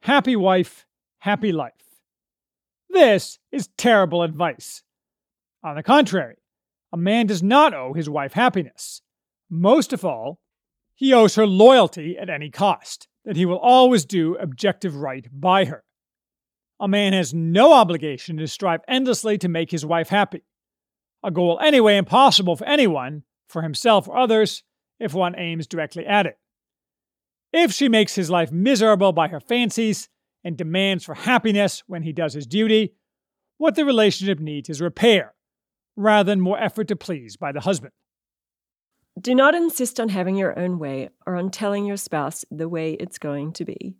happy 0.02 0.36
wife, 0.36 0.85
happy 1.26 1.50
life. 1.50 1.72
This 2.88 3.40
is 3.50 3.68
terrible 3.76 4.22
advice. 4.22 4.84
On 5.64 5.74
the 5.74 5.82
contrary, 5.82 6.36
a 6.92 6.96
man 6.96 7.26
does 7.26 7.42
not 7.42 7.74
owe 7.74 7.94
his 7.94 8.08
wife 8.08 8.32
happiness. 8.32 9.02
Most 9.50 9.92
of 9.92 10.04
all, 10.04 10.38
he 10.94 11.12
owes 11.12 11.34
her 11.34 11.44
loyalty 11.44 12.16
at 12.16 12.30
any 12.30 12.48
cost, 12.48 13.08
that 13.24 13.34
he 13.34 13.44
will 13.44 13.58
always 13.58 14.04
do 14.04 14.36
objective 14.36 14.94
right 14.94 15.26
by 15.32 15.64
her. 15.64 15.82
A 16.78 16.86
man 16.86 17.12
has 17.12 17.34
no 17.34 17.72
obligation 17.72 18.36
to 18.36 18.46
strive 18.46 18.82
endlessly 18.86 19.36
to 19.38 19.48
make 19.48 19.72
his 19.72 19.84
wife 19.84 20.10
happy, 20.10 20.44
a 21.24 21.32
goal 21.32 21.58
anyway 21.60 21.96
impossible 21.96 22.54
for 22.54 22.68
anyone, 22.68 23.24
for 23.48 23.62
himself 23.62 24.06
or 24.06 24.16
others, 24.16 24.62
if 25.00 25.12
one 25.12 25.34
aims 25.36 25.66
directly 25.66 26.06
at 26.06 26.26
it. 26.26 26.38
If 27.52 27.72
she 27.72 27.88
makes 27.88 28.14
his 28.14 28.30
life 28.30 28.52
miserable 28.52 29.12
by 29.12 29.26
her 29.26 29.40
fancies 29.40 30.08
and 30.46 30.56
demands 30.56 31.02
for 31.02 31.14
happiness 31.14 31.82
when 31.88 32.04
he 32.04 32.12
does 32.12 32.32
his 32.32 32.46
duty, 32.46 32.94
what 33.58 33.74
the 33.74 33.84
relationship 33.84 34.38
needs 34.38 34.68
is 34.68 34.80
repair, 34.80 35.34
rather 35.96 36.30
than 36.30 36.40
more 36.40 36.56
effort 36.56 36.86
to 36.86 36.94
please 36.94 37.36
by 37.36 37.50
the 37.50 37.58
husband. 37.58 37.92
Do 39.20 39.34
not 39.34 39.56
insist 39.56 39.98
on 39.98 40.10
having 40.10 40.36
your 40.36 40.56
own 40.56 40.78
way 40.78 41.08
or 41.26 41.34
on 41.34 41.50
telling 41.50 41.84
your 41.84 41.96
spouse 41.96 42.44
the 42.48 42.68
way 42.68 42.92
it's 42.92 43.18
going 43.18 43.54
to 43.54 43.64
be. 43.64 43.96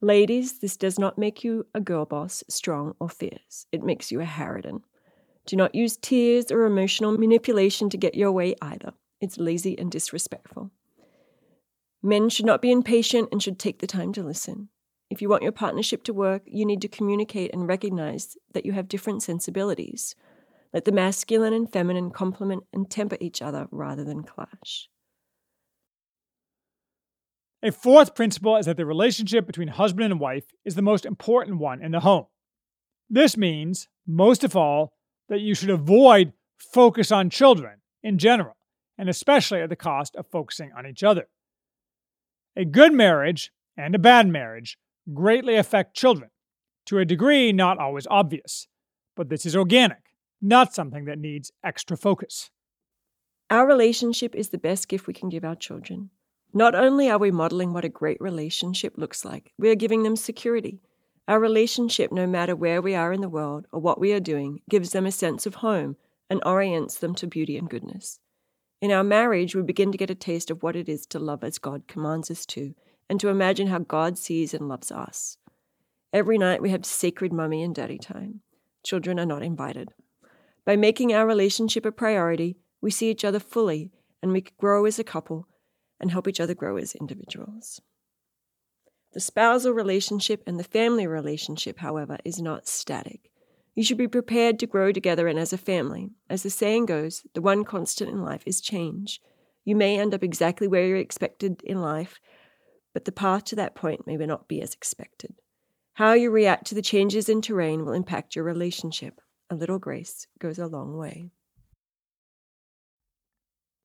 Ladies, 0.00 0.58
this 0.58 0.76
does 0.76 0.98
not 0.98 1.16
make 1.16 1.44
you 1.44 1.64
a 1.76 1.80
girl 1.80 2.06
boss, 2.06 2.42
strong 2.48 2.96
or 2.98 3.08
fierce. 3.08 3.66
It 3.70 3.84
makes 3.84 4.10
you 4.10 4.20
a 4.20 4.24
harridan. 4.24 4.80
Do 5.46 5.54
not 5.54 5.76
use 5.76 5.96
tears 5.96 6.50
or 6.50 6.64
emotional 6.64 7.16
manipulation 7.16 7.88
to 7.90 7.96
get 7.96 8.16
your 8.16 8.32
way 8.32 8.56
either. 8.60 8.94
It's 9.20 9.38
lazy 9.38 9.78
and 9.78 9.92
disrespectful. 9.92 10.72
Men 12.02 12.30
should 12.30 12.46
not 12.46 12.60
be 12.60 12.72
impatient 12.72 13.28
and 13.30 13.40
should 13.40 13.60
take 13.60 13.78
the 13.78 13.86
time 13.86 14.12
to 14.14 14.24
listen. 14.24 14.70
If 15.14 15.22
you 15.22 15.28
want 15.28 15.44
your 15.44 15.52
partnership 15.52 16.02
to 16.04 16.12
work, 16.12 16.42
you 16.44 16.66
need 16.66 16.82
to 16.82 16.88
communicate 16.88 17.54
and 17.54 17.68
recognize 17.68 18.36
that 18.52 18.66
you 18.66 18.72
have 18.72 18.88
different 18.88 19.22
sensibilities. 19.22 20.16
Let 20.72 20.86
the 20.86 20.90
masculine 20.90 21.52
and 21.52 21.72
feminine 21.72 22.10
complement 22.10 22.64
and 22.72 22.90
temper 22.90 23.16
each 23.20 23.40
other 23.40 23.68
rather 23.70 24.02
than 24.02 24.24
clash. 24.24 24.88
A 27.62 27.70
fourth 27.70 28.16
principle 28.16 28.56
is 28.56 28.66
that 28.66 28.76
the 28.76 28.84
relationship 28.84 29.46
between 29.46 29.68
husband 29.68 30.10
and 30.10 30.18
wife 30.18 30.46
is 30.64 30.74
the 30.74 30.82
most 30.82 31.06
important 31.06 31.58
one 31.58 31.80
in 31.80 31.92
the 31.92 32.00
home. 32.00 32.26
This 33.08 33.36
means, 33.36 33.86
most 34.08 34.42
of 34.42 34.56
all, 34.56 34.94
that 35.28 35.40
you 35.40 35.54
should 35.54 35.70
avoid 35.70 36.32
focus 36.58 37.12
on 37.12 37.30
children 37.30 37.82
in 38.02 38.18
general 38.18 38.56
and 38.98 39.08
especially 39.08 39.60
at 39.60 39.68
the 39.68 39.76
cost 39.76 40.16
of 40.16 40.26
focusing 40.26 40.72
on 40.76 40.88
each 40.88 41.04
other. 41.04 41.28
A 42.56 42.64
good 42.64 42.92
marriage 42.92 43.52
and 43.76 43.94
a 43.94 44.00
bad 44.00 44.26
marriage 44.26 44.76
greatly 45.12 45.56
affect 45.56 45.96
children, 45.96 46.30
to 46.86 46.98
a 46.98 47.04
degree 47.04 47.52
not 47.52 47.78
always 47.78 48.06
obvious, 48.10 48.68
but 49.16 49.28
this 49.28 49.44
is 49.44 49.56
organic, 49.56 50.10
not 50.40 50.74
something 50.74 51.04
that 51.04 51.18
needs 51.18 51.50
extra 51.62 51.96
focus. 51.96 52.50
Our 53.50 53.66
relationship 53.66 54.34
is 54.34 54.48
the 54.48 54.58
best 54.58 54.88
gift 54.88 55.06
we 55.06 55.14
can 55.14 55.28
give 55.28 55.44
our 55.44 55.54
children. 55.54 56.10
Not 56.52 56.74
only 56.74 57.10
are 57.10 57.18
we 57.18 57.30
modeling 57.30 57.72
what 57.72 57.84
a 57.84 57.88
great 57.88 58.20
relationship 58.20 58.94
looks 58.96 59.24
like, 59.24 59.52
we 59.58 59.70
are 59.70 59.74
giving 59.74 60.02
them 60.02 60.16
security. 60.16 60.80
Our 61.26 61.40
relationship, 61.40 62.12
no 62.12 62.26
matter 62.26 62.54
where 62.54 62.80
we 62.80 62.94
are 62.94 63.12
in 63.12 63.20
the 63.20 63.28
world 63.28 63.66
or 63.72 63.80
what 63.80 64.00
we 64.00 64.12
are 64.12 64.20
doing, 64.20 64.60
gives 64.68 64.90
them 64.90 65.06
a 65.06 65.12
sense 65.12 65.46
of 65.46 65.56
home 65.56 65.96
and 66.30 66.42
orients 66.44 66.98
them 66.98 67.14
to 67.16 67.26
beauty 67.26 67.56
and 67.56 67.68
goodness. 67.68 68.18
In 68.80 68.92
our 68.92 69.04
marriage, 69.04 69.54
we 69.54 69.62
begin 69.62 69.92
to 69.92 69.98
get 69.98 70.10
a 70.10 70.14
taste 70.14 70.50
of 70.50 70.62
what 70.62 70.76
it 70.76 70.88
is 70.88 71.06
to 71.06 71.18
love 71.18 71.42
as 71.42 71.58
God 71.58 71.88
commands 71.88 72.30
us 72.30 72.44
to, 72.46 72.74
and 73.08 73.20
to 73.20 73.28
imagine 73.28 73.68
how 73.68 73.78
God 73.78 74.18
sees 74.18 74.54
and 74.54 74.68
loves 74.68 74.90
us. 74.90 75.36
Every 76.12 76.38
night 76.38 76.62
we 76.62 76.70
have 76.70 76.86
sacred 76.86 77.32
mummy 77.32 77.62
and 77.62 77.74
daddy 77.74 77.98
time. 77.98 78.40
Children 78.84 79.18
are 79.18 79.26
not 79.26 79.42
invited. 79.42 79.90
By 80.64 80.76
making 80.76 81.12
our 81.12 81.26
relationship 81.26 81.84
a 81.84 81.92
priority, 81.92 82.56
we 82.80 82.90
see 82.90 83.10
each 83.10 83.24
other 83.24 83.40
fully 83.40 83.90
and 84.22 84.32
we 84.32 84.44
grow 84.58 84.86
as 84.86 84.98
a 84.98 85.04
couple 85.04 85.48
and 86.00 86.10
help 86.10 86.28
each 86.28 86.40
other 86.40 86.54
grow 86.54 86.76
as 86.76 86.94
individuals. 86.94 87.80
The 89.12 89.20
spousal 89.20 89.72
relationship 89.72 90.42
and 90.46 90.58
the 90.58 90.64
family 90.64 91.06
relationship, 91.06 91.78
however, 91.78 92.18
is 92.24 92.40
not 92.40 92.66
static. 92.66 93.30
You 93.74 93.82
should 93.82 93.98
be 93.98 94.08
prepared 94.08 94.58
to 94.58 94.66
grow 94.66 94.92
together 94.92 95.28
and 95.28 95.38
as 95.38 95.52
a 95.52 95.58
family. 95.58 96.10
As 96.30 96.42
the 96.42 96.50
saying 96.50 96.86
goes, 96.86 97.26
the 97.34 97.40
one 97.40 97.64
constant 97.64 98.10
in 98.10 98.22
life 98.22 98.42
is 98.46 98.60
change. 98.60 99.20
You 99.64 99.76
may 99.76 99.98
end 99.98 100.14
up 100.14 100.22
exactly 100.22 100.66
where 100.66 100.86
you're 100.86 100.96
expected 100.96 101.62
in 101.64 101.80
life, 101.80 102.20
but 102.94 103.04
the 103.04 103.12
path 103.12 103.44
to 103.44 103.56
that 103.56 103.74
point 103.74 104.06
may 104.06 104.16
not 104.16 104.48
be 104.48 104.62
as 104.62 104.72
expected. 104.72 105.34
How 105.94 106.14
you 106.14 106.30
react 106.30 106.66
to 106.68 106.74
the 106.74 106.82
changes 106.82 107.28
in 107.28 107.42
terrain 107.42 107.84
will 107.84 107.92
impact 107.92 108.34
your 108.34 108.44
relationship. 108.44 109.20
A 109.50 109.54
little 109.54 109.78
grace 109.78 110.26
goes 110.38 110.58
a 110.58 110.66
long 110.66 110.96
way. 110.96 111.30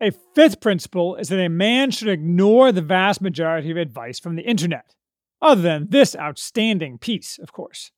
A 0.02 0.12
fifth 0.34 0.62
principle 0.62 1.18
is 1.18 1.28
that 1.28 1.44
a 1.44 1.50
man 1.50 1.92
should 1.92 2.08
ignore 2.08 2.72
the 2.72 2.82
vast 2.82 3.20
majority 3.20 3.70
of 3.70 3.76
advice 3.76 4.18
from 4.18 4.38
the 4.38 4.44
internet, 4.44 4.96
other 5.42 5.62
than 5.62 5.90
this 5.90 6.16
outstanding 6.16 6.98
piece, 6.98 7.38
of 7.38 7.52
course 7.52 7.92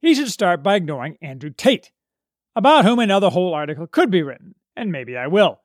he 0.00 0.14
should 0.14 0.30
start 0.30 0.62
by 0.62 0.76
ignoring 0.76 1.16
Andrew 1.20 1.50
Tate, 1.50 1.90
about 2.54 2.84
whom 2.84 2.98
another 2.98 3.30
whole 3.30 3.54
article 3.54 3.86
could 3.86 4.10
be 4.10 4.22
written, 4.22 4.54
and 4.76 4.92
maybe 4.92 5.16
I 5.16 5.26
will. 5.26 5.60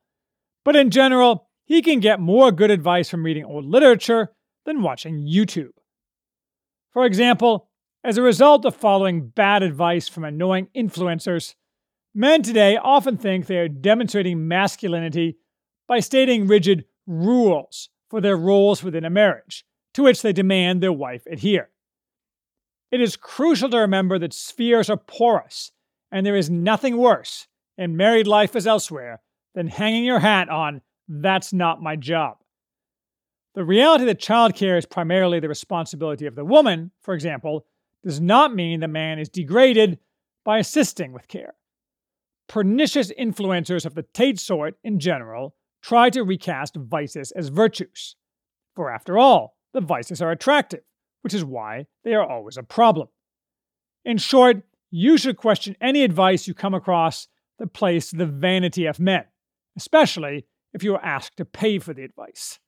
But 0.63 0.75
in 0.75 0.89
general, 0.89 1.49
he 1.65 1.81
can 1.81 1.99
get 1.99 2.19
more 2.19 2.51
good 2.51 2.71
advice 2.71 3.09
from 3.09 3.23
reading 3.23 3.45
old 3.45 3.65
literature 3.65 4.31
than 4.65 4.81
watching 4.81 5.25
YouTube. 5.25 5.71
For 6.91 7.05
example, 7.05 7.69
as 8.03 8.17
a 8.17 8.21
result 8.21 8.65
of 8.65 8.75
following 8.75 9.27
bad 9.29 9.63
advice 9.63 10.07
from 10.07 10.25
annoying 10.25 10.67
influencers, 10.75 11.55
men 12.13 12.41
today 12.43 12.77
often 12.77 13.17
think 13.17 13.45
they 13.45 13.57
are 13.57 13.69
demonstrating 13.69 14.47
masculinity 14.47 15.37
by 15.87 15.99
stating 15.99 16.47
rigid 16.47 16.85
rules 17.07 17.89
for 18.09 18.21
their 18.21 18.37
roles 18.37 18.83
within 18.83 19.05
a 19.05 19.09
marriage, 19.09 19.65
to 19.93 20.03
which 20.03 20.21
they 20.21 20.33
demand 20.33 20.81
their 20.81 20.93
wife 20.93 21.25
adhere. 21.25 21.69
It 22.91 23.01
is 23.01 23.17
crucial 23.17 23.69
to 23.69 23.77
remember 23.77 24.19
that 24.19 24.33
spheres 24.33 24.89
are 24.89 24.97
porous, 24.97 25.71
and 26.11 26.25
there 26.25 26.35
is 26.35 26.49
nothing 26.49 26.97
worse, 26.97 27.47
in 27.77 27.97
married 27.97 28.27
life 28.27 28.55
as 28.55 28.67
elsewhere, 28.67 29.21
than 29.55 29.67
hanging 29.67 30.03
your 30.05 30.19
hat 30.19 30.49
on, 30.49 30.81
that's 31.07 31.53
not 31.53 31.81
my 31.81 31.95
job. 31.95 32.37
The 33.55 33.63
reality 33.63 34.05
that 34.05 34.19
childcare 34.19 34.77
is 34.77 34.85
primarily 34.85 35.39
the 35.39 35.47
responsibility 35.47 36.25
of 36.25 36.35
the 36.35 36.45
woman, 36.45 36.91
for 37.01 37.13
example, 37.13 37.65
does 38.03 38.19
not 38.19 38.55
mean 38.55 38.79
the 38.79 38.87
man 38.87 39.19
is 39.19 39.29
degraded 39.29 39.99
by 40.43 40.57
assisting 40.57 41.13
with 41.13 41.27
care. 41.27 41.53
Pernicious 42.47 43.11
influencers 43.17 43.85
of 43.85 43.93
the 43.93 44.03
Tate 44.13 44.39
sort 44.39 44.75
in 44.83 44.99
general 44.99 45.55
try 45.81 46.09
to 46.09 46.23
recast 46.23 46.75
vices 46.75 47.31
as 47.31 47.49
virtues. 47.49 48.15
For 48.75 48.91
after 48.91 49.17
all, 49.17 49.55
the 49.73 49.81
vices 49.81 50.21
are 50.21 50.31
attractive, 50.31 50.81
which 51.21 51.33
is 51.33 51.45
why 51.45 51.85
they 52.03 52.15
are 52.15 52.27
always 52.27 52.57
a 52.57 52.63
problem. 52.63 53.09
In 54.03 54.17
short, 54.17 54.63
you 54.89 55.17
should 55.17 55.37
question 55.37 55.77
any 55.79 56.03
advice 56.03 56.47
you 56.47 56.53
come 56.53 56.73
across 56.73 57.27
that 57.59 57.73
plays 57.73 58.11
the 58.11 58.25
vanity 58.25 58.85
of 58.85 58.99
men, 58.99 59.25
especially 59.77 60.45
if 60.73 60.83
you 60.83 60.95
are 60.95 61.05
asked 61.05 61.37
to 61.37 61.45
pay 61.45 61.79
for 61.79 61.93
the 61.93 62.03
advice. 62.03 62.59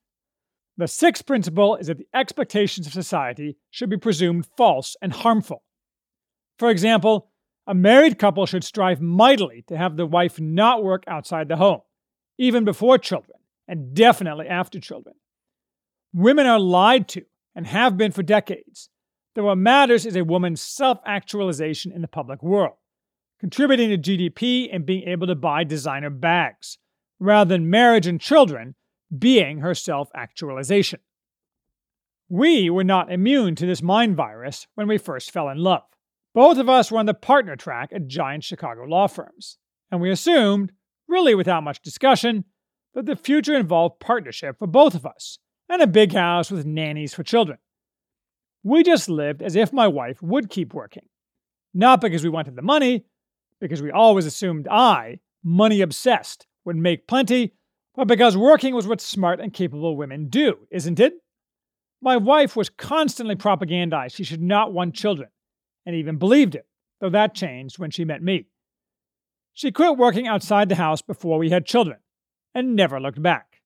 The 0.78 0.88
sixth 0.88 1.24
principle 1.24 1.76
is 1.76 1.86
that 1.86 1.98
the 1.98 2.08
expectations 2.14 2.86
of 2.86 2.92
society 2.92 3.56
should 3.70 3.88
be 3.88 3.96
presumed 3.96 4.46
false 4.56 4.94
and 5.00 5.12
harmful. 5.12 5.62
For 6.58 6.70
example, 6.70 7.30
a 7.66 7.74
married 7.74 8.18
couple 8.18 8.44
should 8.46 8.62
strive 8.62 9.00
mightily 9.00 9.64
to 9.68 9.76
have 9.76 9.96
the 9.96 10.06
wife 10.06 10.38
not 10.38 10.84
work 10.84 11.04
outside 11.08 11.48
the 11.48 11.56
home, 11.56 11.80
even 12.38 12.64
before 12.64 12.98
children, 12.98 13.38
and 13.66 13.94
definitely 13.94 14.46
after 14.48 14.78
children. 14.78 15.16
Women 16.12 16.46
are 16.46 16.60
lied 16.60 17.08
to, 17.08 17.24
and 17.54 17.66
have 17.66 17.96
been 17.96 18.12
for 18.12 18.22
decades, 18.22 18.90
that 19.34 19.42
what 19.42 19.56
matters 19.58 20.06
is 20.06 20.16
a 20.16 20.24
woman's 20.24 20.60
self 20.60 20.98
actualization 21.06 21.90
in 21.90 22.02
the 22.02 22.08
public 22.08 22.42
world, 22.42 22.76
contributing 23.40 23.90
to 23.90 23.98
GDP 23.98 24.68
and 24.72 24.86
being 24.86 25.08
able 25.08 25.26
to 25.26 25.34
buy 25.34 25.64
designer 25.64 26.10
bags, 26.10 26.78
rather 27.18 27.48
than 27.48 27.70
marriage 27.70 28.06
and 28.06 28.20
children 28.20 28.74
being 29.16 29.58
her 29.58 29.74
self 29.74 30.08
actualization. 30.14 31.00
We 32.28 32.70
were 32.70 32.84
not 32.84 33.12
immune 33.12 33.54
to 33.56 33.66
this 33.66 33.82
mind 33.82 34.16
virus 34.16 34.66
when 34.74 34.88
we 34.88 34.98
first 34.98 35.30
fell 35.30 35.48
in 35.48 35.58
love. 35.58 35.84
Both 36.34 36.58
of 36.58 36.68
us 36.68 36.90
were 36.90 36.98
on 36.98 37.06
the 37.06 37.14
partner 37.14 37.56
track 37.56 37.90
at 37.92 38.08
giant 38.08 38.44
Chicago 38.44 38.82
law 38.82 39.06
firms, 39.06 39.58
and 39.90 40.00
we 40.00 40.10
assumed, 40.10 40.72
really 41.08 41.34
without 41.34 41.62
much 41.62 41.80
discussion, 41.80 42.44
that 42.94 43.06
the 43.06 43.16
future 43.16 43.54
involved 43.54 44.00
partnership 44.00 44.58
for 44.58 44.66
both 44.66 44.94
of 44.94 45.06
us 45.06 45.38
and 45.68 45.80
a 45.80 45.86
big 45.86 46.12
house 46.12 46.50
with 46.50 46.66
nannies 46.66 47.14
for 47.14 47.22
children. 47.22 47.58
We 48.62 48.82
just 48.82 49.08
lived 49.08 49.42
as 49.42 49.54
if 49.54 49.72
my 49.72 49.86
wife 49.86 50.20
would 50.22 50.50
keep 50.50 50.74
working, 50.74 51.06
not 51.72 52.00
because 52.00 52.24
we 52.24 52.30
wanted 52.30 52.56
the 52.56 52.62
money, 52.62 53.04
because 53.60 53.80
we 53.80 53.90
always 53.90 54.26
assumed 54.26 54.66
I, 54.68 55.20
money 55.44 55.80
obsessed, 55.80 56.46
would 56.64 56.76
make 56.76 57.06
plenty, 57.06 57.54
but 57.96 58.06
because 58.06 58.36
working 58.36 58.74
was 58.74 58.86
what 58.86 59.00
smart 59.00 59.40
and 59.40 59.52
capable 59.52 59.96
women 59.96 60.28
do, 60.28 60.68
isn't 60.70 61.00
it? 61.00 61.14
My 62.02 62.16
wife 62.16 62.54
was 62.54 62.68
constantly 62.68 63.34
propagandized 63.34 64.14
she 64.14 64.24
should 64.24 64.42
not 64.42 64.72
want 64.72 64.94
children, 64.94 65.30
and 65.86 65.96
even 65.96 66.18
believed 66.18 66.54
it, 66.54 66.66
though 67.00 67.10
that 67.10 67.34
changed 67.34 67.78
when 67.78 67.90
she 67.90 68.04
met 68.04 68.22
me. 68.22 68.46
She 69.54 69.72
quit 69.72 69.96
working 69.96 70.26
outside 70.26 70.68
the 70.68 70.74
house 70.74 71.00
before 71.00 71.38
we 71.38 71.48
had 71.48 71.64
children, 71.64 71.98
and 72.54 72.76
never 72.76 73.00
looked 73.00 73.22
back. 73.22 73.62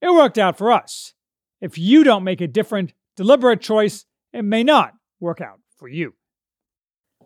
It 0.00 0.10
worked 0.10 0.38
out 0.38 0.56
for 0.56 0.72
us. 0.72 1.12
If 1.60 1.76
you 1.76 2.02
don't 2.02 2.24
make 2.24 2.40
a 2.40 2.48
different, 2.48 2.94
deliberate 3.16 3.60
choice, 3.60 4.06
it 4.32 4.42
may 4.42 4.64
not 4.64 4.94
work 5.20 5.42
out 5.42 5.60
for 5.76 5.88
you. 5.88 6.14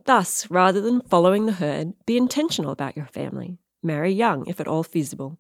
Thus, 0.05 0.51
rather 0.51 0.81
than 0.81 1.01
following 1.03 1.47
the 1.47 1.53
herd, 1.53 1.95
be 2.05 2.17
intentional 2.17 2.73
about 2.73 2.97
your 2.97 3.07
family. 3.07 3.59
Marry 3.83 4.13
young, 4.13 4.47
if 4.47 4.61
at 4.61 4.69
all 4.69 4.83
feasible. 4.83 5.39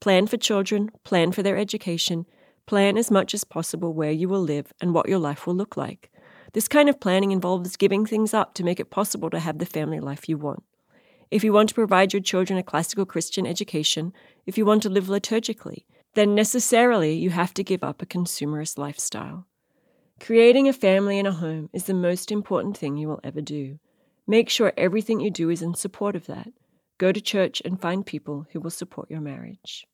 Plan 0.00 0.26
for 0.26 0.36
children, 0.36 0.90
plan 1.04 1.32
for 1.32 1.42
their 1.42 1.56
education, 1.56 2.26
plan 2.66 2.96
as 2.96 3.10
much 3.10 3.34
as 3.34 3.44
possible 3.44 3.92
where 3.92 4.12
you 4.12 4.28
will 4.28 4.42
live 4.42 4.72
and 4.80 4.94
what 4.94 5.08
your 5.08 5.18
life 5.18 5.46
will 5.46 5.54
look 5.54 5.76
like. 5.76 6.10
This 6.52 6.68
kind 6.68 6.88
of 6.88 7.00
planning 7.00 7.32
involves 7.32 7.76
giving 7.76 8.06
things 8.06 8.32
up 8.32 8.54
to 8.54 8.64
make 8.64 8.80
it 8.80 8.90
possible 8.90 9.30
to 9.30 9.38
have 9.38 9.58
the 9.58 9.66
family 9.66 10.00
life 10.00 10.28
you 10.28 10.38
want. 10.38 10.62
If 11.30 11.44
you 11.44 11.52
want 11.52 11.68
to 11.70 11.74
provide 11.74 12.12
your 12.12 12.22
children 12.22 12.58
a 12.58 12.62
classical 12.62 13.04
Christian 13.04 13.46
education, 13.46 14.12
if 14.46 14.56
you 14.56 14.64
want 14.64 14.82
to 14.84 14.88
live 14.88 15.06
liturgically, 15.06 15.84
then 16.14 16.34
necessarily 16.34 17.14
you 17.14 17.30
have 17.30 17.52
to 17.54 17.64
give 17.64 17.84
up 17.84 18.00
a 18.00 18.06
consumerist 18.06 18.78
lifestyle. 18.78 19.46
Creating 20.20 20.68
a 20.68 20.72
family 20.72 21.18
and 21.18 21.28
a 21.28 21.32
home 21.32 21.68
is 21.72 21.84
the 21.84 21.94
most 21.94 22.32
important 22.32 22.76
thing 22.76 22.96
you 22.96 23.08
will 23.08 23.20
ever 23.22 23.40
do. 23.40 23.78
Make 24.26 24.48
sure 24.48 24.72
everything 24.76 25.20
you 25.20 25.30
do 25.30 25.50
is 25.50 25.62
in 25.62 25.74
support 25.74 26.16
of 26.16 26.26
that. 26.26 26.48
Go 26.98 27.12
to 27.12 27.20
church 27.20 27.62
and 27.64 27.80
find 27.80 28.04
people 28.04 28.46
who 28.52 28.60
will 28.60 28.70
support 28.70 29.10
your 29.10 29.20
marriage. 29.20 29.86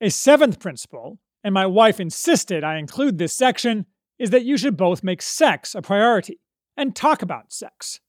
A 0.00 0.10
seventh 0.10 0.60
principle 0.60 1.18
and 1.44 1.54
my 1.54 1.66
wife 1.66 2.00
insisted 2.00 2.64
I 2.64 2.78
include 2.78 3.18
this 3.18 3.34
section, 3.34 3.86
is 4.18 4.30
that 4.30 4.44
you 4.44 4.56
should 4.56 4.76
both 4.76 5.04
make 5.04 5.22
sex 5.22 5.74
a 5.74 5.82
priority 5.82 6.40
and 6.76 6.94
talk 6.94 7.22
about 7.22 7.52
sex. 7.52 8.00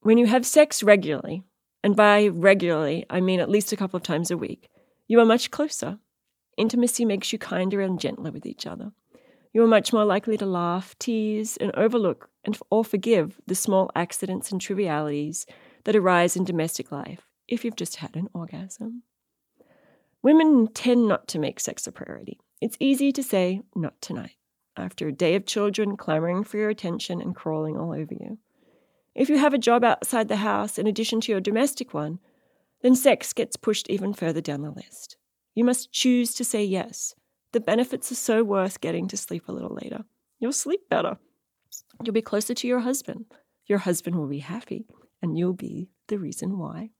When 0.00 0.18
you 0.18 0.26
have 0.26 0.44
sex 0.44 0.82
regularly, 0.82 1.42
and 1.82 1.94
by 1.94 2.28
regularly, 2.28 3.06
I 3.08 3.20
mean 3.20 3.40
at 3.40 3.48
least 3.48 3.72
a 3.72 3.76
couple 3.76 3.96
of 3.96 4.02
times 4.02 4.30
a 4.30 4.36
week, 4.36 4.68
you 5.06 5.20
are 5.20 5.24
much 5.24 5.50
closer. 5.50 5.98
Intimacy 6.56 7.04
makes 7.04 7.32
you 7.32 7.38
kinder 7.38 7.80
and 7.80 8.00
gentler 8.00 8.32
with 8.32 8.46
each 8.46 8.66
other. 8.66 8.92
You 9.52 9.62
are 9.62 9.68
much 9.68 9.92
more 9.92 10.04
likely 10.04 10.36
to 10.36 10.46
laugh, 10.46 10.96
tease, 10.98 11.56
and 11.56 11.74
overlook 11.74 12.28
and 12.44 12.58
or 12.70 12.84
forgive 12.84 13.40
the 13.46 13.54
small 13.54 13.90
accidents 13.94 14.52
and 14.52 14.60
trivialities 14.60 15.46
that 15.84 15.96
arise 15.96 16.36
in 16.36 16.44
domestic 16.44 16.92
life 16.92 17.26
if 17.48 17.64
you've 17.64 17.76
just 17.76 17.96
had 17.96 18.16
an 18.16 18.28
orgasm. 18.34 19.02
Women 20.22 20.68
tend 20.74 21.06
not 21.06 21.28
to 21.28 21.38
make 21.38 21.60
sex 21.60 21.86
a 21.86 21.92
priority. 21.92 22.40
It's 22.60 22.76
easy 22.80 23.12
to 23.12 23.22
say, 23.22 23.62
not 23.74 24.00
tonight, 24.00 24.36
after 24.76 25.08
a 25.08 25.12
day 25.12 25.34
of 25.34 25.46
children 25.46 25.96
clamoring 25.96 26.44
for 26.44 26.56
your 26.56 26.70
attention 26.70 27.20
and 27.20 27.36
crawling 27.36 27.76
all 27.76 27.92
over 27.92 28.12
you. 28.12 28.38
If 29.14 29.28
you 29.28 29.38
have 29.38 29.54
a 29.54 29.58
job 29.58 29.84
outside 29.84 30.28
the 30.28 30.36
house 30.36 30.78
in 30.78 30.86
addition 30.86 31.20
to 31.22 31.32
your 31.32 31.40
domestic 31.40 31.94
one, 31.94 32.18
then 32.82 32.94
sex 32.94 33.32
gets 33.32 33.56
pushed 33.56 33.88
even 33.88 34.12
further 34.12 34.40
down 34.40 34.62
the 34.62 34.70
list. 34.70 35.16
You 35.54 35.64
must 35.64 35.92
choose 35.92 36.34
to 36.34 36.44
say 36.44 36.64
yes. 36.64 37.14
The 37.52 37.60
benefits 37.60 38.12
are 38.12 38.16
so 38.16 38.44
worth 38.44 38.80
getting 38.80 39.08
to 39.08 39.16
sleep 39.16 39.48
a 39.48 39.52
little 39.52 39.78
later. 39.82 40.04
You'll 40.38 40.52
sleep 40.52 40.88
better. 40.90 41.18
You'll 42.02 42.12
be 42.12 42.22
closer 42.22 42.54
to 42.54 42.66
your 42.68 42.80
husband. 42.80 43.26
Your 43.66 43.78
husband 43.78 44.16
will 44.16 44.28
be 44.28 44.40
happy, 44.40 44.86
and 45.22 45.38
you'll 45.38 45.54
be 45.54 45.88
the 46.08 46.18
reason 46.18 46.58
why. 46.58 46.90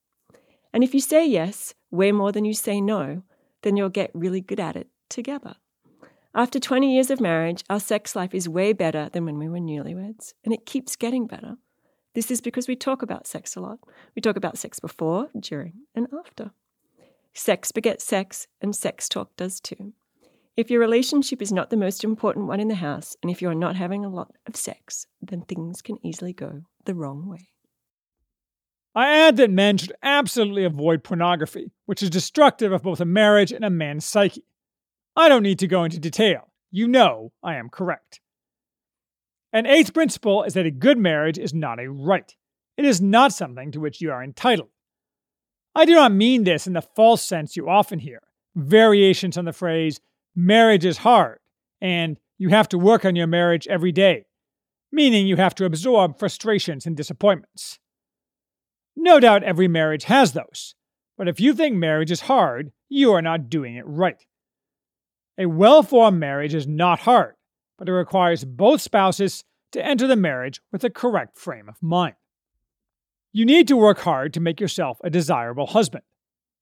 And 0.72 0.82
if 0.82 0.94
you 0.94 1.00
say 1.00 1.26
yes 1.26 1.74
way 1.90 2.12
more 2.12 2.32
than 2.32 2.44
you 2.44 2.54
say 2.54 2.80
no, 2.80 3.22
then 3.62 3.76
you'll 3.76 3.88
get 3.88 4.10
really 4.14 4.40
good 4.40 4.60
at 4.60 4.76
it 4.76 4.88
together. 5.08 5.56
After 6.34 6.60
20 6.60 6.94
years 6.94 7.10
of 7.10 7.20
marriage, 7.20 7.64
our 7.70 7.80
sex 7.80 8.14
life 8.14 8.34
is 8.34 8.48
way 8.48 8.74
better 8.74 9.08
than 9.10 9.24
when 9.24 9.38
we 9.38 9.48
were 9.48 9.58
newlyweds, 9.58 10.34
and 10.44 10.52
it 10.52 10.66
keeps 10.66 10.94
getting 10.94 11.26
better. 11.26 11.56
This 12.14 12.30
is 12.30 12.40
because 12.40 12.68
we 12.68 12.76
talk 12.76 13.02
about 13.02 13.26
sex 13.26 13.56
a 13.56 13.60
lot. 13.60 13.78
We 14.14 14.20
talk 14.20 14.36
about 14.36 14.58
sex 14.58 14.78
before, 14.78 15.30
during, 15.38 15.72
and 15.94 16.06
after. 16.18 16.50
Sex 17.32 17.72
begets 17.72 18.04
sex, 18.04 18.48
and 18.60 18.76
sex 18.76 19.08
talk 19.08 19.34
does 19.36 19.60
too. 19.60 19.92
If 20.56 20.70
your 20.70 20.80
relationship 20.80 21.42
is 21.42 21.52
not 21.52 21.68
the 21.68 21.76
most 21.76 22.02
important 22.02 22.46
one 22.46 22.60
in 22.60 22.68
the 22.68 22.76
house, 22.76 23.14
and 23.22 23.30
if 23.30 23.42
you're 23.42 23.54
not 23.54 23.76
having 23.76 24.04
a 24.04 24.08
lot 24.08 24.32
of 24.46 24.56
sex, 24.56 25.06
then 25.20 25.42
things 25.42 25.82
can 25.82 25.98
easily 26.04 26.32
go 26.32 26.62
the 26.86 26.94
wrong 26.94 27.28
way. 27.28 27.50
I 28.94 29.12
add 29.12 29.36
that 29.36 29.50
men 29.50 29.76
should 29.76 29.92
absolutely 30.02 30.64
avoid 30.64 31.04
pornography, 31.04 31.70
which 31.84 32.02
is 32.02 32.08
destructive 32.08 32.72
of 32.72 32.82
both 32.82 33.02
a 33.02 33.04
marriage 33.04 33.52
and 33.52 33.66
a 33.66 33.70
man's 33.70 34.06
psyche. 34.06 34.46
I 35.14 35.28
don't 35.28 35.42
need 35.42 35.58
to 35.58 35.66
go 35.66 35.84
into 35.84 35.98
detail. 35.98 36.48
You 36.70 36.88
know 36.88 37.32
I 37.42 37.56
am 37.56 37.68
correct. 37.68 38.20
An 39.52 39.66
eighth 39.66 39.92
principle 39.92 40.42
is 40.44 40.54
that 40.54 40.64
a 40.64 40.70
good 40.70 40.96
marriage 40.96 41.38
is 41.38 41.52
not 41.52 41.78
a 41.78 41.90
right. 41.90 42.34
It 42.78 42.86
is 42.86 43.02
not 43.02 43.34
something 43.34 43.72
to 43.72 43.80
which 43.80 44.00
you 44.00 44.10
are 44.10 44.24
entitled. 44.24 44.70
I 45.74 45.84
do 45.84 45.94
not 45.94 46.12
mean 46.12 46.44
this 46.44 46.66
in 46.66 46.72
the 46.72 46.80
false 46.80 47.22
sense 47.22 47.56
you 47.56 47.68
often 47.68 47.98
hear 47.98 48.22
variations 48.54 49.36
on 49.36 49.44
the 49.44 49.52
phrase, 49.52 50.00
marriage 50.36 50.84
is 50.84 50.98
hard, 50.98 51.38
and 51.80 52.18
you 52.38 52.50
have 52.50 52.68
to 52.68 52.78
work 52.78 53.04
on 53.04 53.16
your 53.16 53.26
marriage 53.26 53.66
every 53.66 53.92
day, 53.92 54.26
meaning 54.92 55.26
you 55.26 55.36
have 55.36 55.54
to 55.56 55.64
absorb 55.64 56.18
frustrations 56.18 56.86
and 56.86 56.96
disappointments. 56.96 57.78
No 58.94 59.18
doubt 59.18 59.42
every 59.42 59.68
marriage 59.68 60.04
has 60.04 60.32
those, 60.32 60.74
but 61.16 61.28
if 61.28 61.40
you 61.40 61.54
think 61.54 61.74
marriage 61.74 62.10
is 62.10 62.22
hard, 62.22 62.72
you 62.88 63.12
are 63.12 63.22
not 63.22 63.48
doing 63.48 63.74
it 63.74 63.86
right. 63.86 64.24
A 65.38 65.46
well 65.46 65.82
formed 65.82 66.20
marriage 66.20 66.54
is 66.54 66.66
not 66.66 67.00
hard, 67.00 67.34
but 67.78 67.88
it 67.88 67.92
requires 67.92 68.44
both 68.44 68.80
spouses 68.80 69.44
to 69.72 69.84
enter 69.84 70.06
the 70.06 70.16
marriage 70.16 70.60
with 70.72 70.84
a 70.84 70.90
correct 70.90 71.38
frame 71.38 71.68
of 71.68 71.82
mind. 71.82 72.14
You 73.32 73.44
need 73.44 73.68
to 73.68 73.76
work 73.76 73.98
hard 73.98 74.32
to 74.34 74.40
make 74.40 74.60
yourself 74.60 74.98
a 75.04 75.10
desirable 75.10 75.66
husband. 75.66 76.04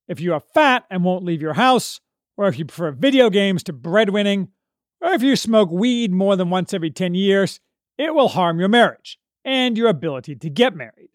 If 0.08 0.20
you 0.20 0.34
are 0.34 0.40
fat 0.40 0.84
and 0.90 1.04
won't 1.04 1.24
leave 1.24 1.40
your 1.40 1.54
house, 1.54 2.00
or 2.36 2.48
if 2.48 2.58
you 2.58 2.64
prefer 2.64 2.90
video 2.92 3.30
games 3.30 3.62
to 3.64 3.72
breadwinning, 3.72 4.48
or 5.00 5.12
if 5.12 5.22
you 5.22 5.36
smoke 5.36 5.70
weed 5.70 6.12
more 6.12 6.36
than 6.36 6.50
once 6.50 6.72
every 6.72 6.90
10 6.90 7.14
years, 7.14 7.60
it 7.98 8.14
will 8.14 8.28
harm 8.28 8.58
your 8.58 8.68
marriage 8.68 9.18
and 9.44 9.76
your 9.76 9.88
ability 9.88 10.34
to 10.36 10.50
get 10.50 10.74
married. 10.74 11.10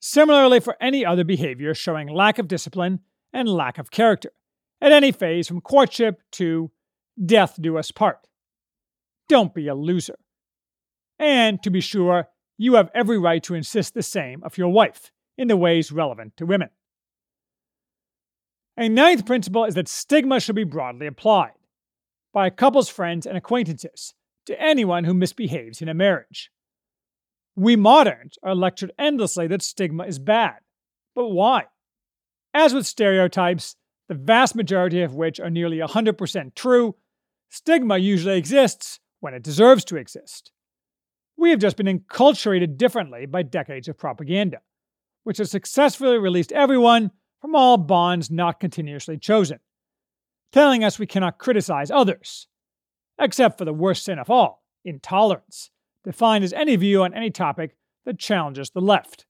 Similarly, 0.00 0.60
for 0.60 0.76
any 0.80 1.04
other 1.04 1.24
behavior 1.24 1.74
showing 1.74 2.08
lack 2.08 2.38
of 2.38 2.48
discipline 2.48 3.00
and 3.32 3.48
lack 3.48 3.78
of 3.78 3.90
character, 3.90 4.30
at 4.80 4.92
any 4.92 5.12
phase 5.12 5.48
from 5.48 5.60
courtship 5.60 6.22
to 6.32 6.70
death 7.24 7.56
do 7.60 7.76
us 7.76 7.90
part. 7.90 8.26
Don't 9.28 9.54
be 9.54 9.68
a 9.68 9.74
loser. 9.74 10.18
And 11.18 11.62
to 11.62 11.70
be 11.70 11.80
sure, 11.80 12.28
you 12.56 12.74
have 12.74 12.90
every 12.94 13.18
right 13.18 13.42
to 13.44 13.54
insist 13.54 13.94
the 13.94 14.02
same 14.02 14.42
of 14.44 14.56
your 14.56 14.68
wife 14.68 15.10
in 15.36 15.48
the 15.48 15.56
ways 15.56 15.92
relevant 15.92 16.36
to 16.36 16.46
women. 16.46 16.70
A 18.78 18.88
ninth 18.88 19.26
principle 19.26 19.64
is 19.64 19.74
that 19.74 19.88
stigma 19.88 20.38
should 20.38 20.54
be 20.54 20.62
broadly 20.62 21.08
applied 21.08 21.50
by 22.32 22.46
a 22.46 22.50
couples, 22.52 22.88
friends, 22.88 23.26
and 23.26 23.36
acquaintances 23.36 24.14
to 24.46 24.62
anyone 24.62 25.02
who 25.02 25.14
misbehaves 25.14 25.82
in 25.82 25.88
a 25.88 25.94
marriage. 25.94 26.52
We 27.56 27.74
moderns 27.74 28.38
are 28.40 28.54
lectured 28.54 28.92
endlessly 28.96 29.48
that 29.48 29.62
stigma 29.62 30.04
is 30.04 30.20
bad. 30.20 30.58
But 31.16 31.30
why? 31.30 31.64
As 32.54 32.72
with 32.72 32.86
stereotypes, 32.86 33.74
the 34.06 34.14
vast 34.14 34.54
majority 34.54 35.02
of 35.02 35.16
which 35.16 35.40
are 35.40 35.50
nearly 35.50 35.78
100% 35.78 36.54
true, 36.54 36.94
stigma 37.48 37.98
usually 37.98 38.38
exists 38.38 39.00
when 39.18 39.34
it 39.34 39.42
deserves 39.42 39.84
to 39.86 39.96
exist. 39.96 40.52
We 41.36 41.50
have 41.50 41.58
just 41.58 41.76
been 41.76 41.86
enculturated 41.86 42.76
differently 42.76 43.26
by 43.26 43.42
decades 43.42 43.88
of 43.88 43.98
propaganda, 43.98 44.60
which 45.24 45.38
has 45.38 45.50
successfully 45.50 46.18
released 46.18 46.52
everyone 46.52 47.10
from 47.40 47.54
all 47.54 47.76
bonds 47.76 48.30
not 48.30 48.60
continuously 48.60 49.16
chosen, 49.16 49.58
telling 50.52 50.82
us 50.82 50.98
we 50.98 51.06
cannot 51.06 51.38
criticize 51.38 51.90
others, 51.90 52.48
except 53.18 53.58
for 53.58 53.64
the 53.64 53.72
worst 53.72 54.04
sin 54.04 54.18
of 54.18 54.30
all 54.30 54.64
intolerance, 54.84 55.70
defined 56.04 56.44
as 56.44 56.52
any 56.52 56.76
view 56.76 57.02
on 57.02 57.12
any 57.14 57.30
topic 57.30 57.76
that 58.06 58.18
challenges 58.18 58.70
the 58.70 58.80
left. 58.80 59.26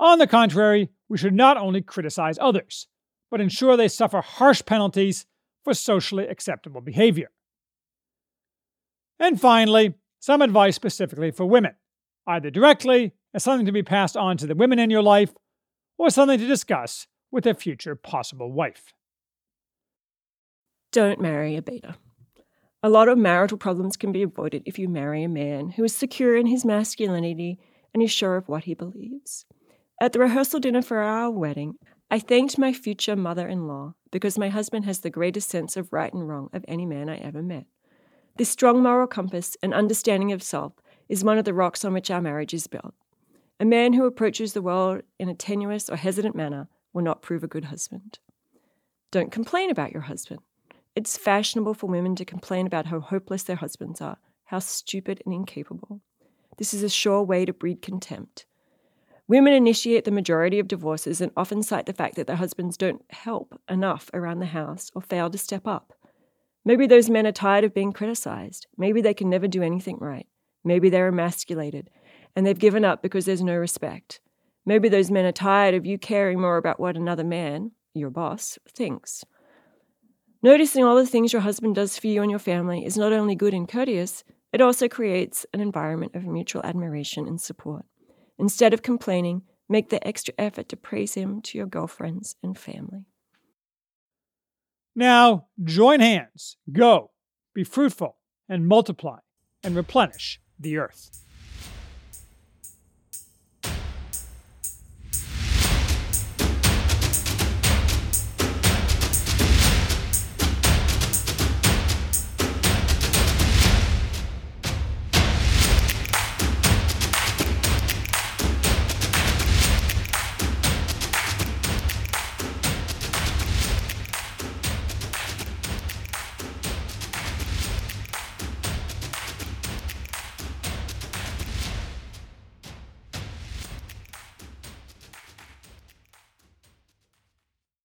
On 0.00 0.18
the 0.18 0.26
contrary, 0.26 0.90
we 1.08 1.16
should 1.16 1.34
not 1.34 1.56
only 1.56 1.80
criticize 1.80 2.38
others, 2.40 2.88
but 3.30 3.40
ensure 3.40 3.76
they 3.76 3.88
suffer 3.88 4.20
harsh 4.20 4.62
penalties 4.64 5.26
for 5.62 5.74
socially 5.74 6.26
acceptable 6.26 6.80
behavior. 6.80 7.30
And 9.18 9.40
finally, 9.40 9.94
some 10.18 10.42
advice 10.42 10.74
specifically 10.74 11.30
for 11.30 11.46
women, 11.46 11.76
either 12.26 12.50
directly 12.50 13.12
as 13.32 13.44
something 13.44 13.66
to 13.66 13.72
be 13.72 13.82
passed 13.82 14.16
on 14.16 14.36
to 14.38 14.46
the 14.46 14.54
women 14.54 14.78
in 14.78 14.90
your 14.90 15.02
life, 15.02 15.32
or 15.98 16.10
something 16.10 16.38
to 16.38 16.46
discuss 16.46 17.06
with 17.30 17.46
a 17.46 17.54
future 17.54 17.94
possible 17.94 18.52
wife. 18.52 18.92
Don't 20.92 21.20
marry 21.20 21.56
a 21.56 21.62
beta. 21.62 21.96
A 22.82 22.90
lot 22.90 23.08
of 23.08 23.16
marital 23.16 23.56
problems 23.56 23.96
can 23.96 24.12
be 24.12 24.22
avoided 24.22 24.62
if 24.66 24.78
you 24.78 24.88
marry 24.88 25.22
a 25.22 25.28
man 25.28 25.70
who 25.70 25.84
is 25.84 25.94
secure 25.94 26.36
in 26.36 26.46
his 26.46 26.64
masculinity 26.64 27.58
and 27.94 28.02
is 28.02 28.10
sure 28.10 28.36
of 28.36 28.48
what 28.48 28.64
he 28.64 28.74
believes. 28.74 29.46
At 30.00 30.12
the 30.12 30.18
rehearsal 30.18 30.60
dinner 30.60 30.82
for 30.82 30.98
our 30.98 31.30
wedding, 31.30 31.74
I 32.10 32.18
thanked 32.18 32.58
my 32.58 32.72
future 32.72 33.16
mother 33.16 33.48
in 33.48 33.68
law 33.68 33.94
because 34.10 34.36
my 34.36 34.48
husband 34.48 34.84
has 34.84 35.00
the 35.00 35.10
greatest 35.10 35.48
sense 35.48 35.76
of 35.76 35.92
right 35.92 36.12
and 36.12 36.28
wrong 36.28 36.50
of 36.52 36.64
any 36.68 36.84
man 36.84 37.08
I 37.08 37.16
ever 37.18 37.40
met. 37.40 37.66
This 38.36 38.50
strong 38.50 38.82
moral 38.82 39.06
compass 39.06 39.56
and 39.62 39.72
understanding 39.72 40.32
of 40.32 40.42
self 40.42 40.72
is 41.08 41.22
one 41.24 41.38
of 41.38 41.44
the 41.44 41.54
rocks 41.54 41.84
on 41.84 41.92
which 41.92 42.10
our 42.10 42.20
marriage 42.20 42.52
is 42.52 42.66
built. 42.66 42.94
A 43.62 43.64
man 43.64 43.92
who 43.92 44.06
approaches 44.06 44.54
the 44.54 44.60
world 44.60 45.02
in 45.20 45.28
a 45.28 45.36
tenuous 45.36 45.88
or 45.88 45.94
hesitant 45.94 46.34
manner 46.34 46.66
will 46.92 47.04
not 47.04 47.22
prove 47.22 47.44
a 47.44 47.46
good 47.46 47.66
husband. 47.66 48.18
Don't 49.12 49.30
complain 49.30 49.70
about 49.70 49.92
your 49.92 50.02
husband. 50.02 50.40
It's 50.96 51.16
fashionable 51.16 51.74
for 51.74 51.86
women 51.86 52.16
to 52.16 52.24
complain 52.24 52.66
about 52.66 52.86
how 52.86 52.98
hopeless 52.98 53.44
their 53.44 53.54
husbands 53.54 54.00
are, 54.00 54.16
how 54.46 54.58
stupid 54.58 55.22
and 55.24 55.32
incapable. 55.32 56.00
This 56.58 56.74
is 56.74 56.82
a 56.82 56.88
sure 56.88 57.22
way 57.22 57.44
to 57.44 57.52
breed 57.52 57.82
contempt. 57.82 58.46
Women 59.28 59.52
initiate 59.52 60.06
the 60.06 60.10
majority 60.10 60.58
of 60.58 60.66
divorces 60.66 61.20
and 61.20 61.30
often 61.36 61.62
cite 61.62 61.86
the 61.86 61.92
fact 61.92 62.16
that 62.16 62.26
their 62.26 62.34
husbands 62.34 62.76
don't 62.76 63.04
help 63.10 63.60
enough 63.68 64.10
around 64.12 64.40
the 64.40 64.46
house 64.46 64.90
or 64.92 65.02
fail 65.02 65.30
to 65.30 65.38
step 65.38 65.68
up. 65.68 65.92
Maybe 66.64 66.88
those 66.88 67.08
men 67.08 67.28
are 67.28 67.32
tired 67.32 67.62
of 67.62 67.74
being 67.74 67.92
criticized. 67.92 68.66
Maybe 68.76 69.00
they 69.00 69.14
can 69.14 69.30
never 69.30 69.46
do 69.46 69.62
anything 69.62 69.98
right. 70.00 70.26
Maybe 70.64 70.90
they're 70.90 71.06
emasculated 71.06 71.90
and 72.34 72.46
they've 72.46 72.58
given 72.58 72.84
up 72.84 73.02
because 73.02 73.24
there's 73.24 73.42
no 73.42 73.54
respect. 73.54 74.20
Maybe 74.64 74.88
those 74.88 75.10
men 75.10 75.24
are 75.24 75.32
tired 75.32 75.74
of 75.74 75.86
you 75.86 75.98
caring 75.98 76.40
more 76.40 76.56
about 76.56 76.78
what 76.78 76.96
another 76.96 77.24
man, 77.24 77.72
your 77.94 78.10
boss, 78.10 78.58
thinks. 78.68 79.24
Noticing 80.42 80.84
all 80.84 80.96
the 80.96 81.06
things 81.06 81.32
your 81.32 81.42
husband 81.42 81.74
does 81.74 81.98
for 81.98 82.06
you 82.06 82.22
and 82.22 82.30
your 82.30 82.40
family 82.40 82.84
is 82.84 82.96
not 82.96 83.12
only 83.12 83.34
good 83.34 83.54
and 83.54 83.68
courteous, 83.68 84.24
it 84.52 84.60
also 84.60 84.88
creates 84.88 85.46
an 85.52 85.60
environment 85.60 86.14
of 86.14 86.24
mutual 86.24 86.62
admiration 86.64 87.26
and 87.26 87.40
support. 87.40 87.84
Instead 88.38 88.74
of 88.74 88.82
complaining, 88.82 89.42
make 89.68 89.90
the 89.90 90.06
extra 90.06 90.34
effort 90.38 90.68
to 90.68 90.76
praise 90.76 91.14
him 91.14 91.40
to 91.42 91.58
your 91.58 91.66
girlfriends 91.66 92.36
and 92.42 92.58
family. 92.58 93.04
Now, 94.94 95.46
join 95.62 96.00
hands, 96.00 96.56
go, 96.70 97.12
be 97.54 97.64
fruitful, 97.64 98.16
and 98.48 98.68
multiply, 98.68 99.18
and 99.64 99.74
replenish 99.74 100.40
the 100.58 100.76
earth. 100.76 101.22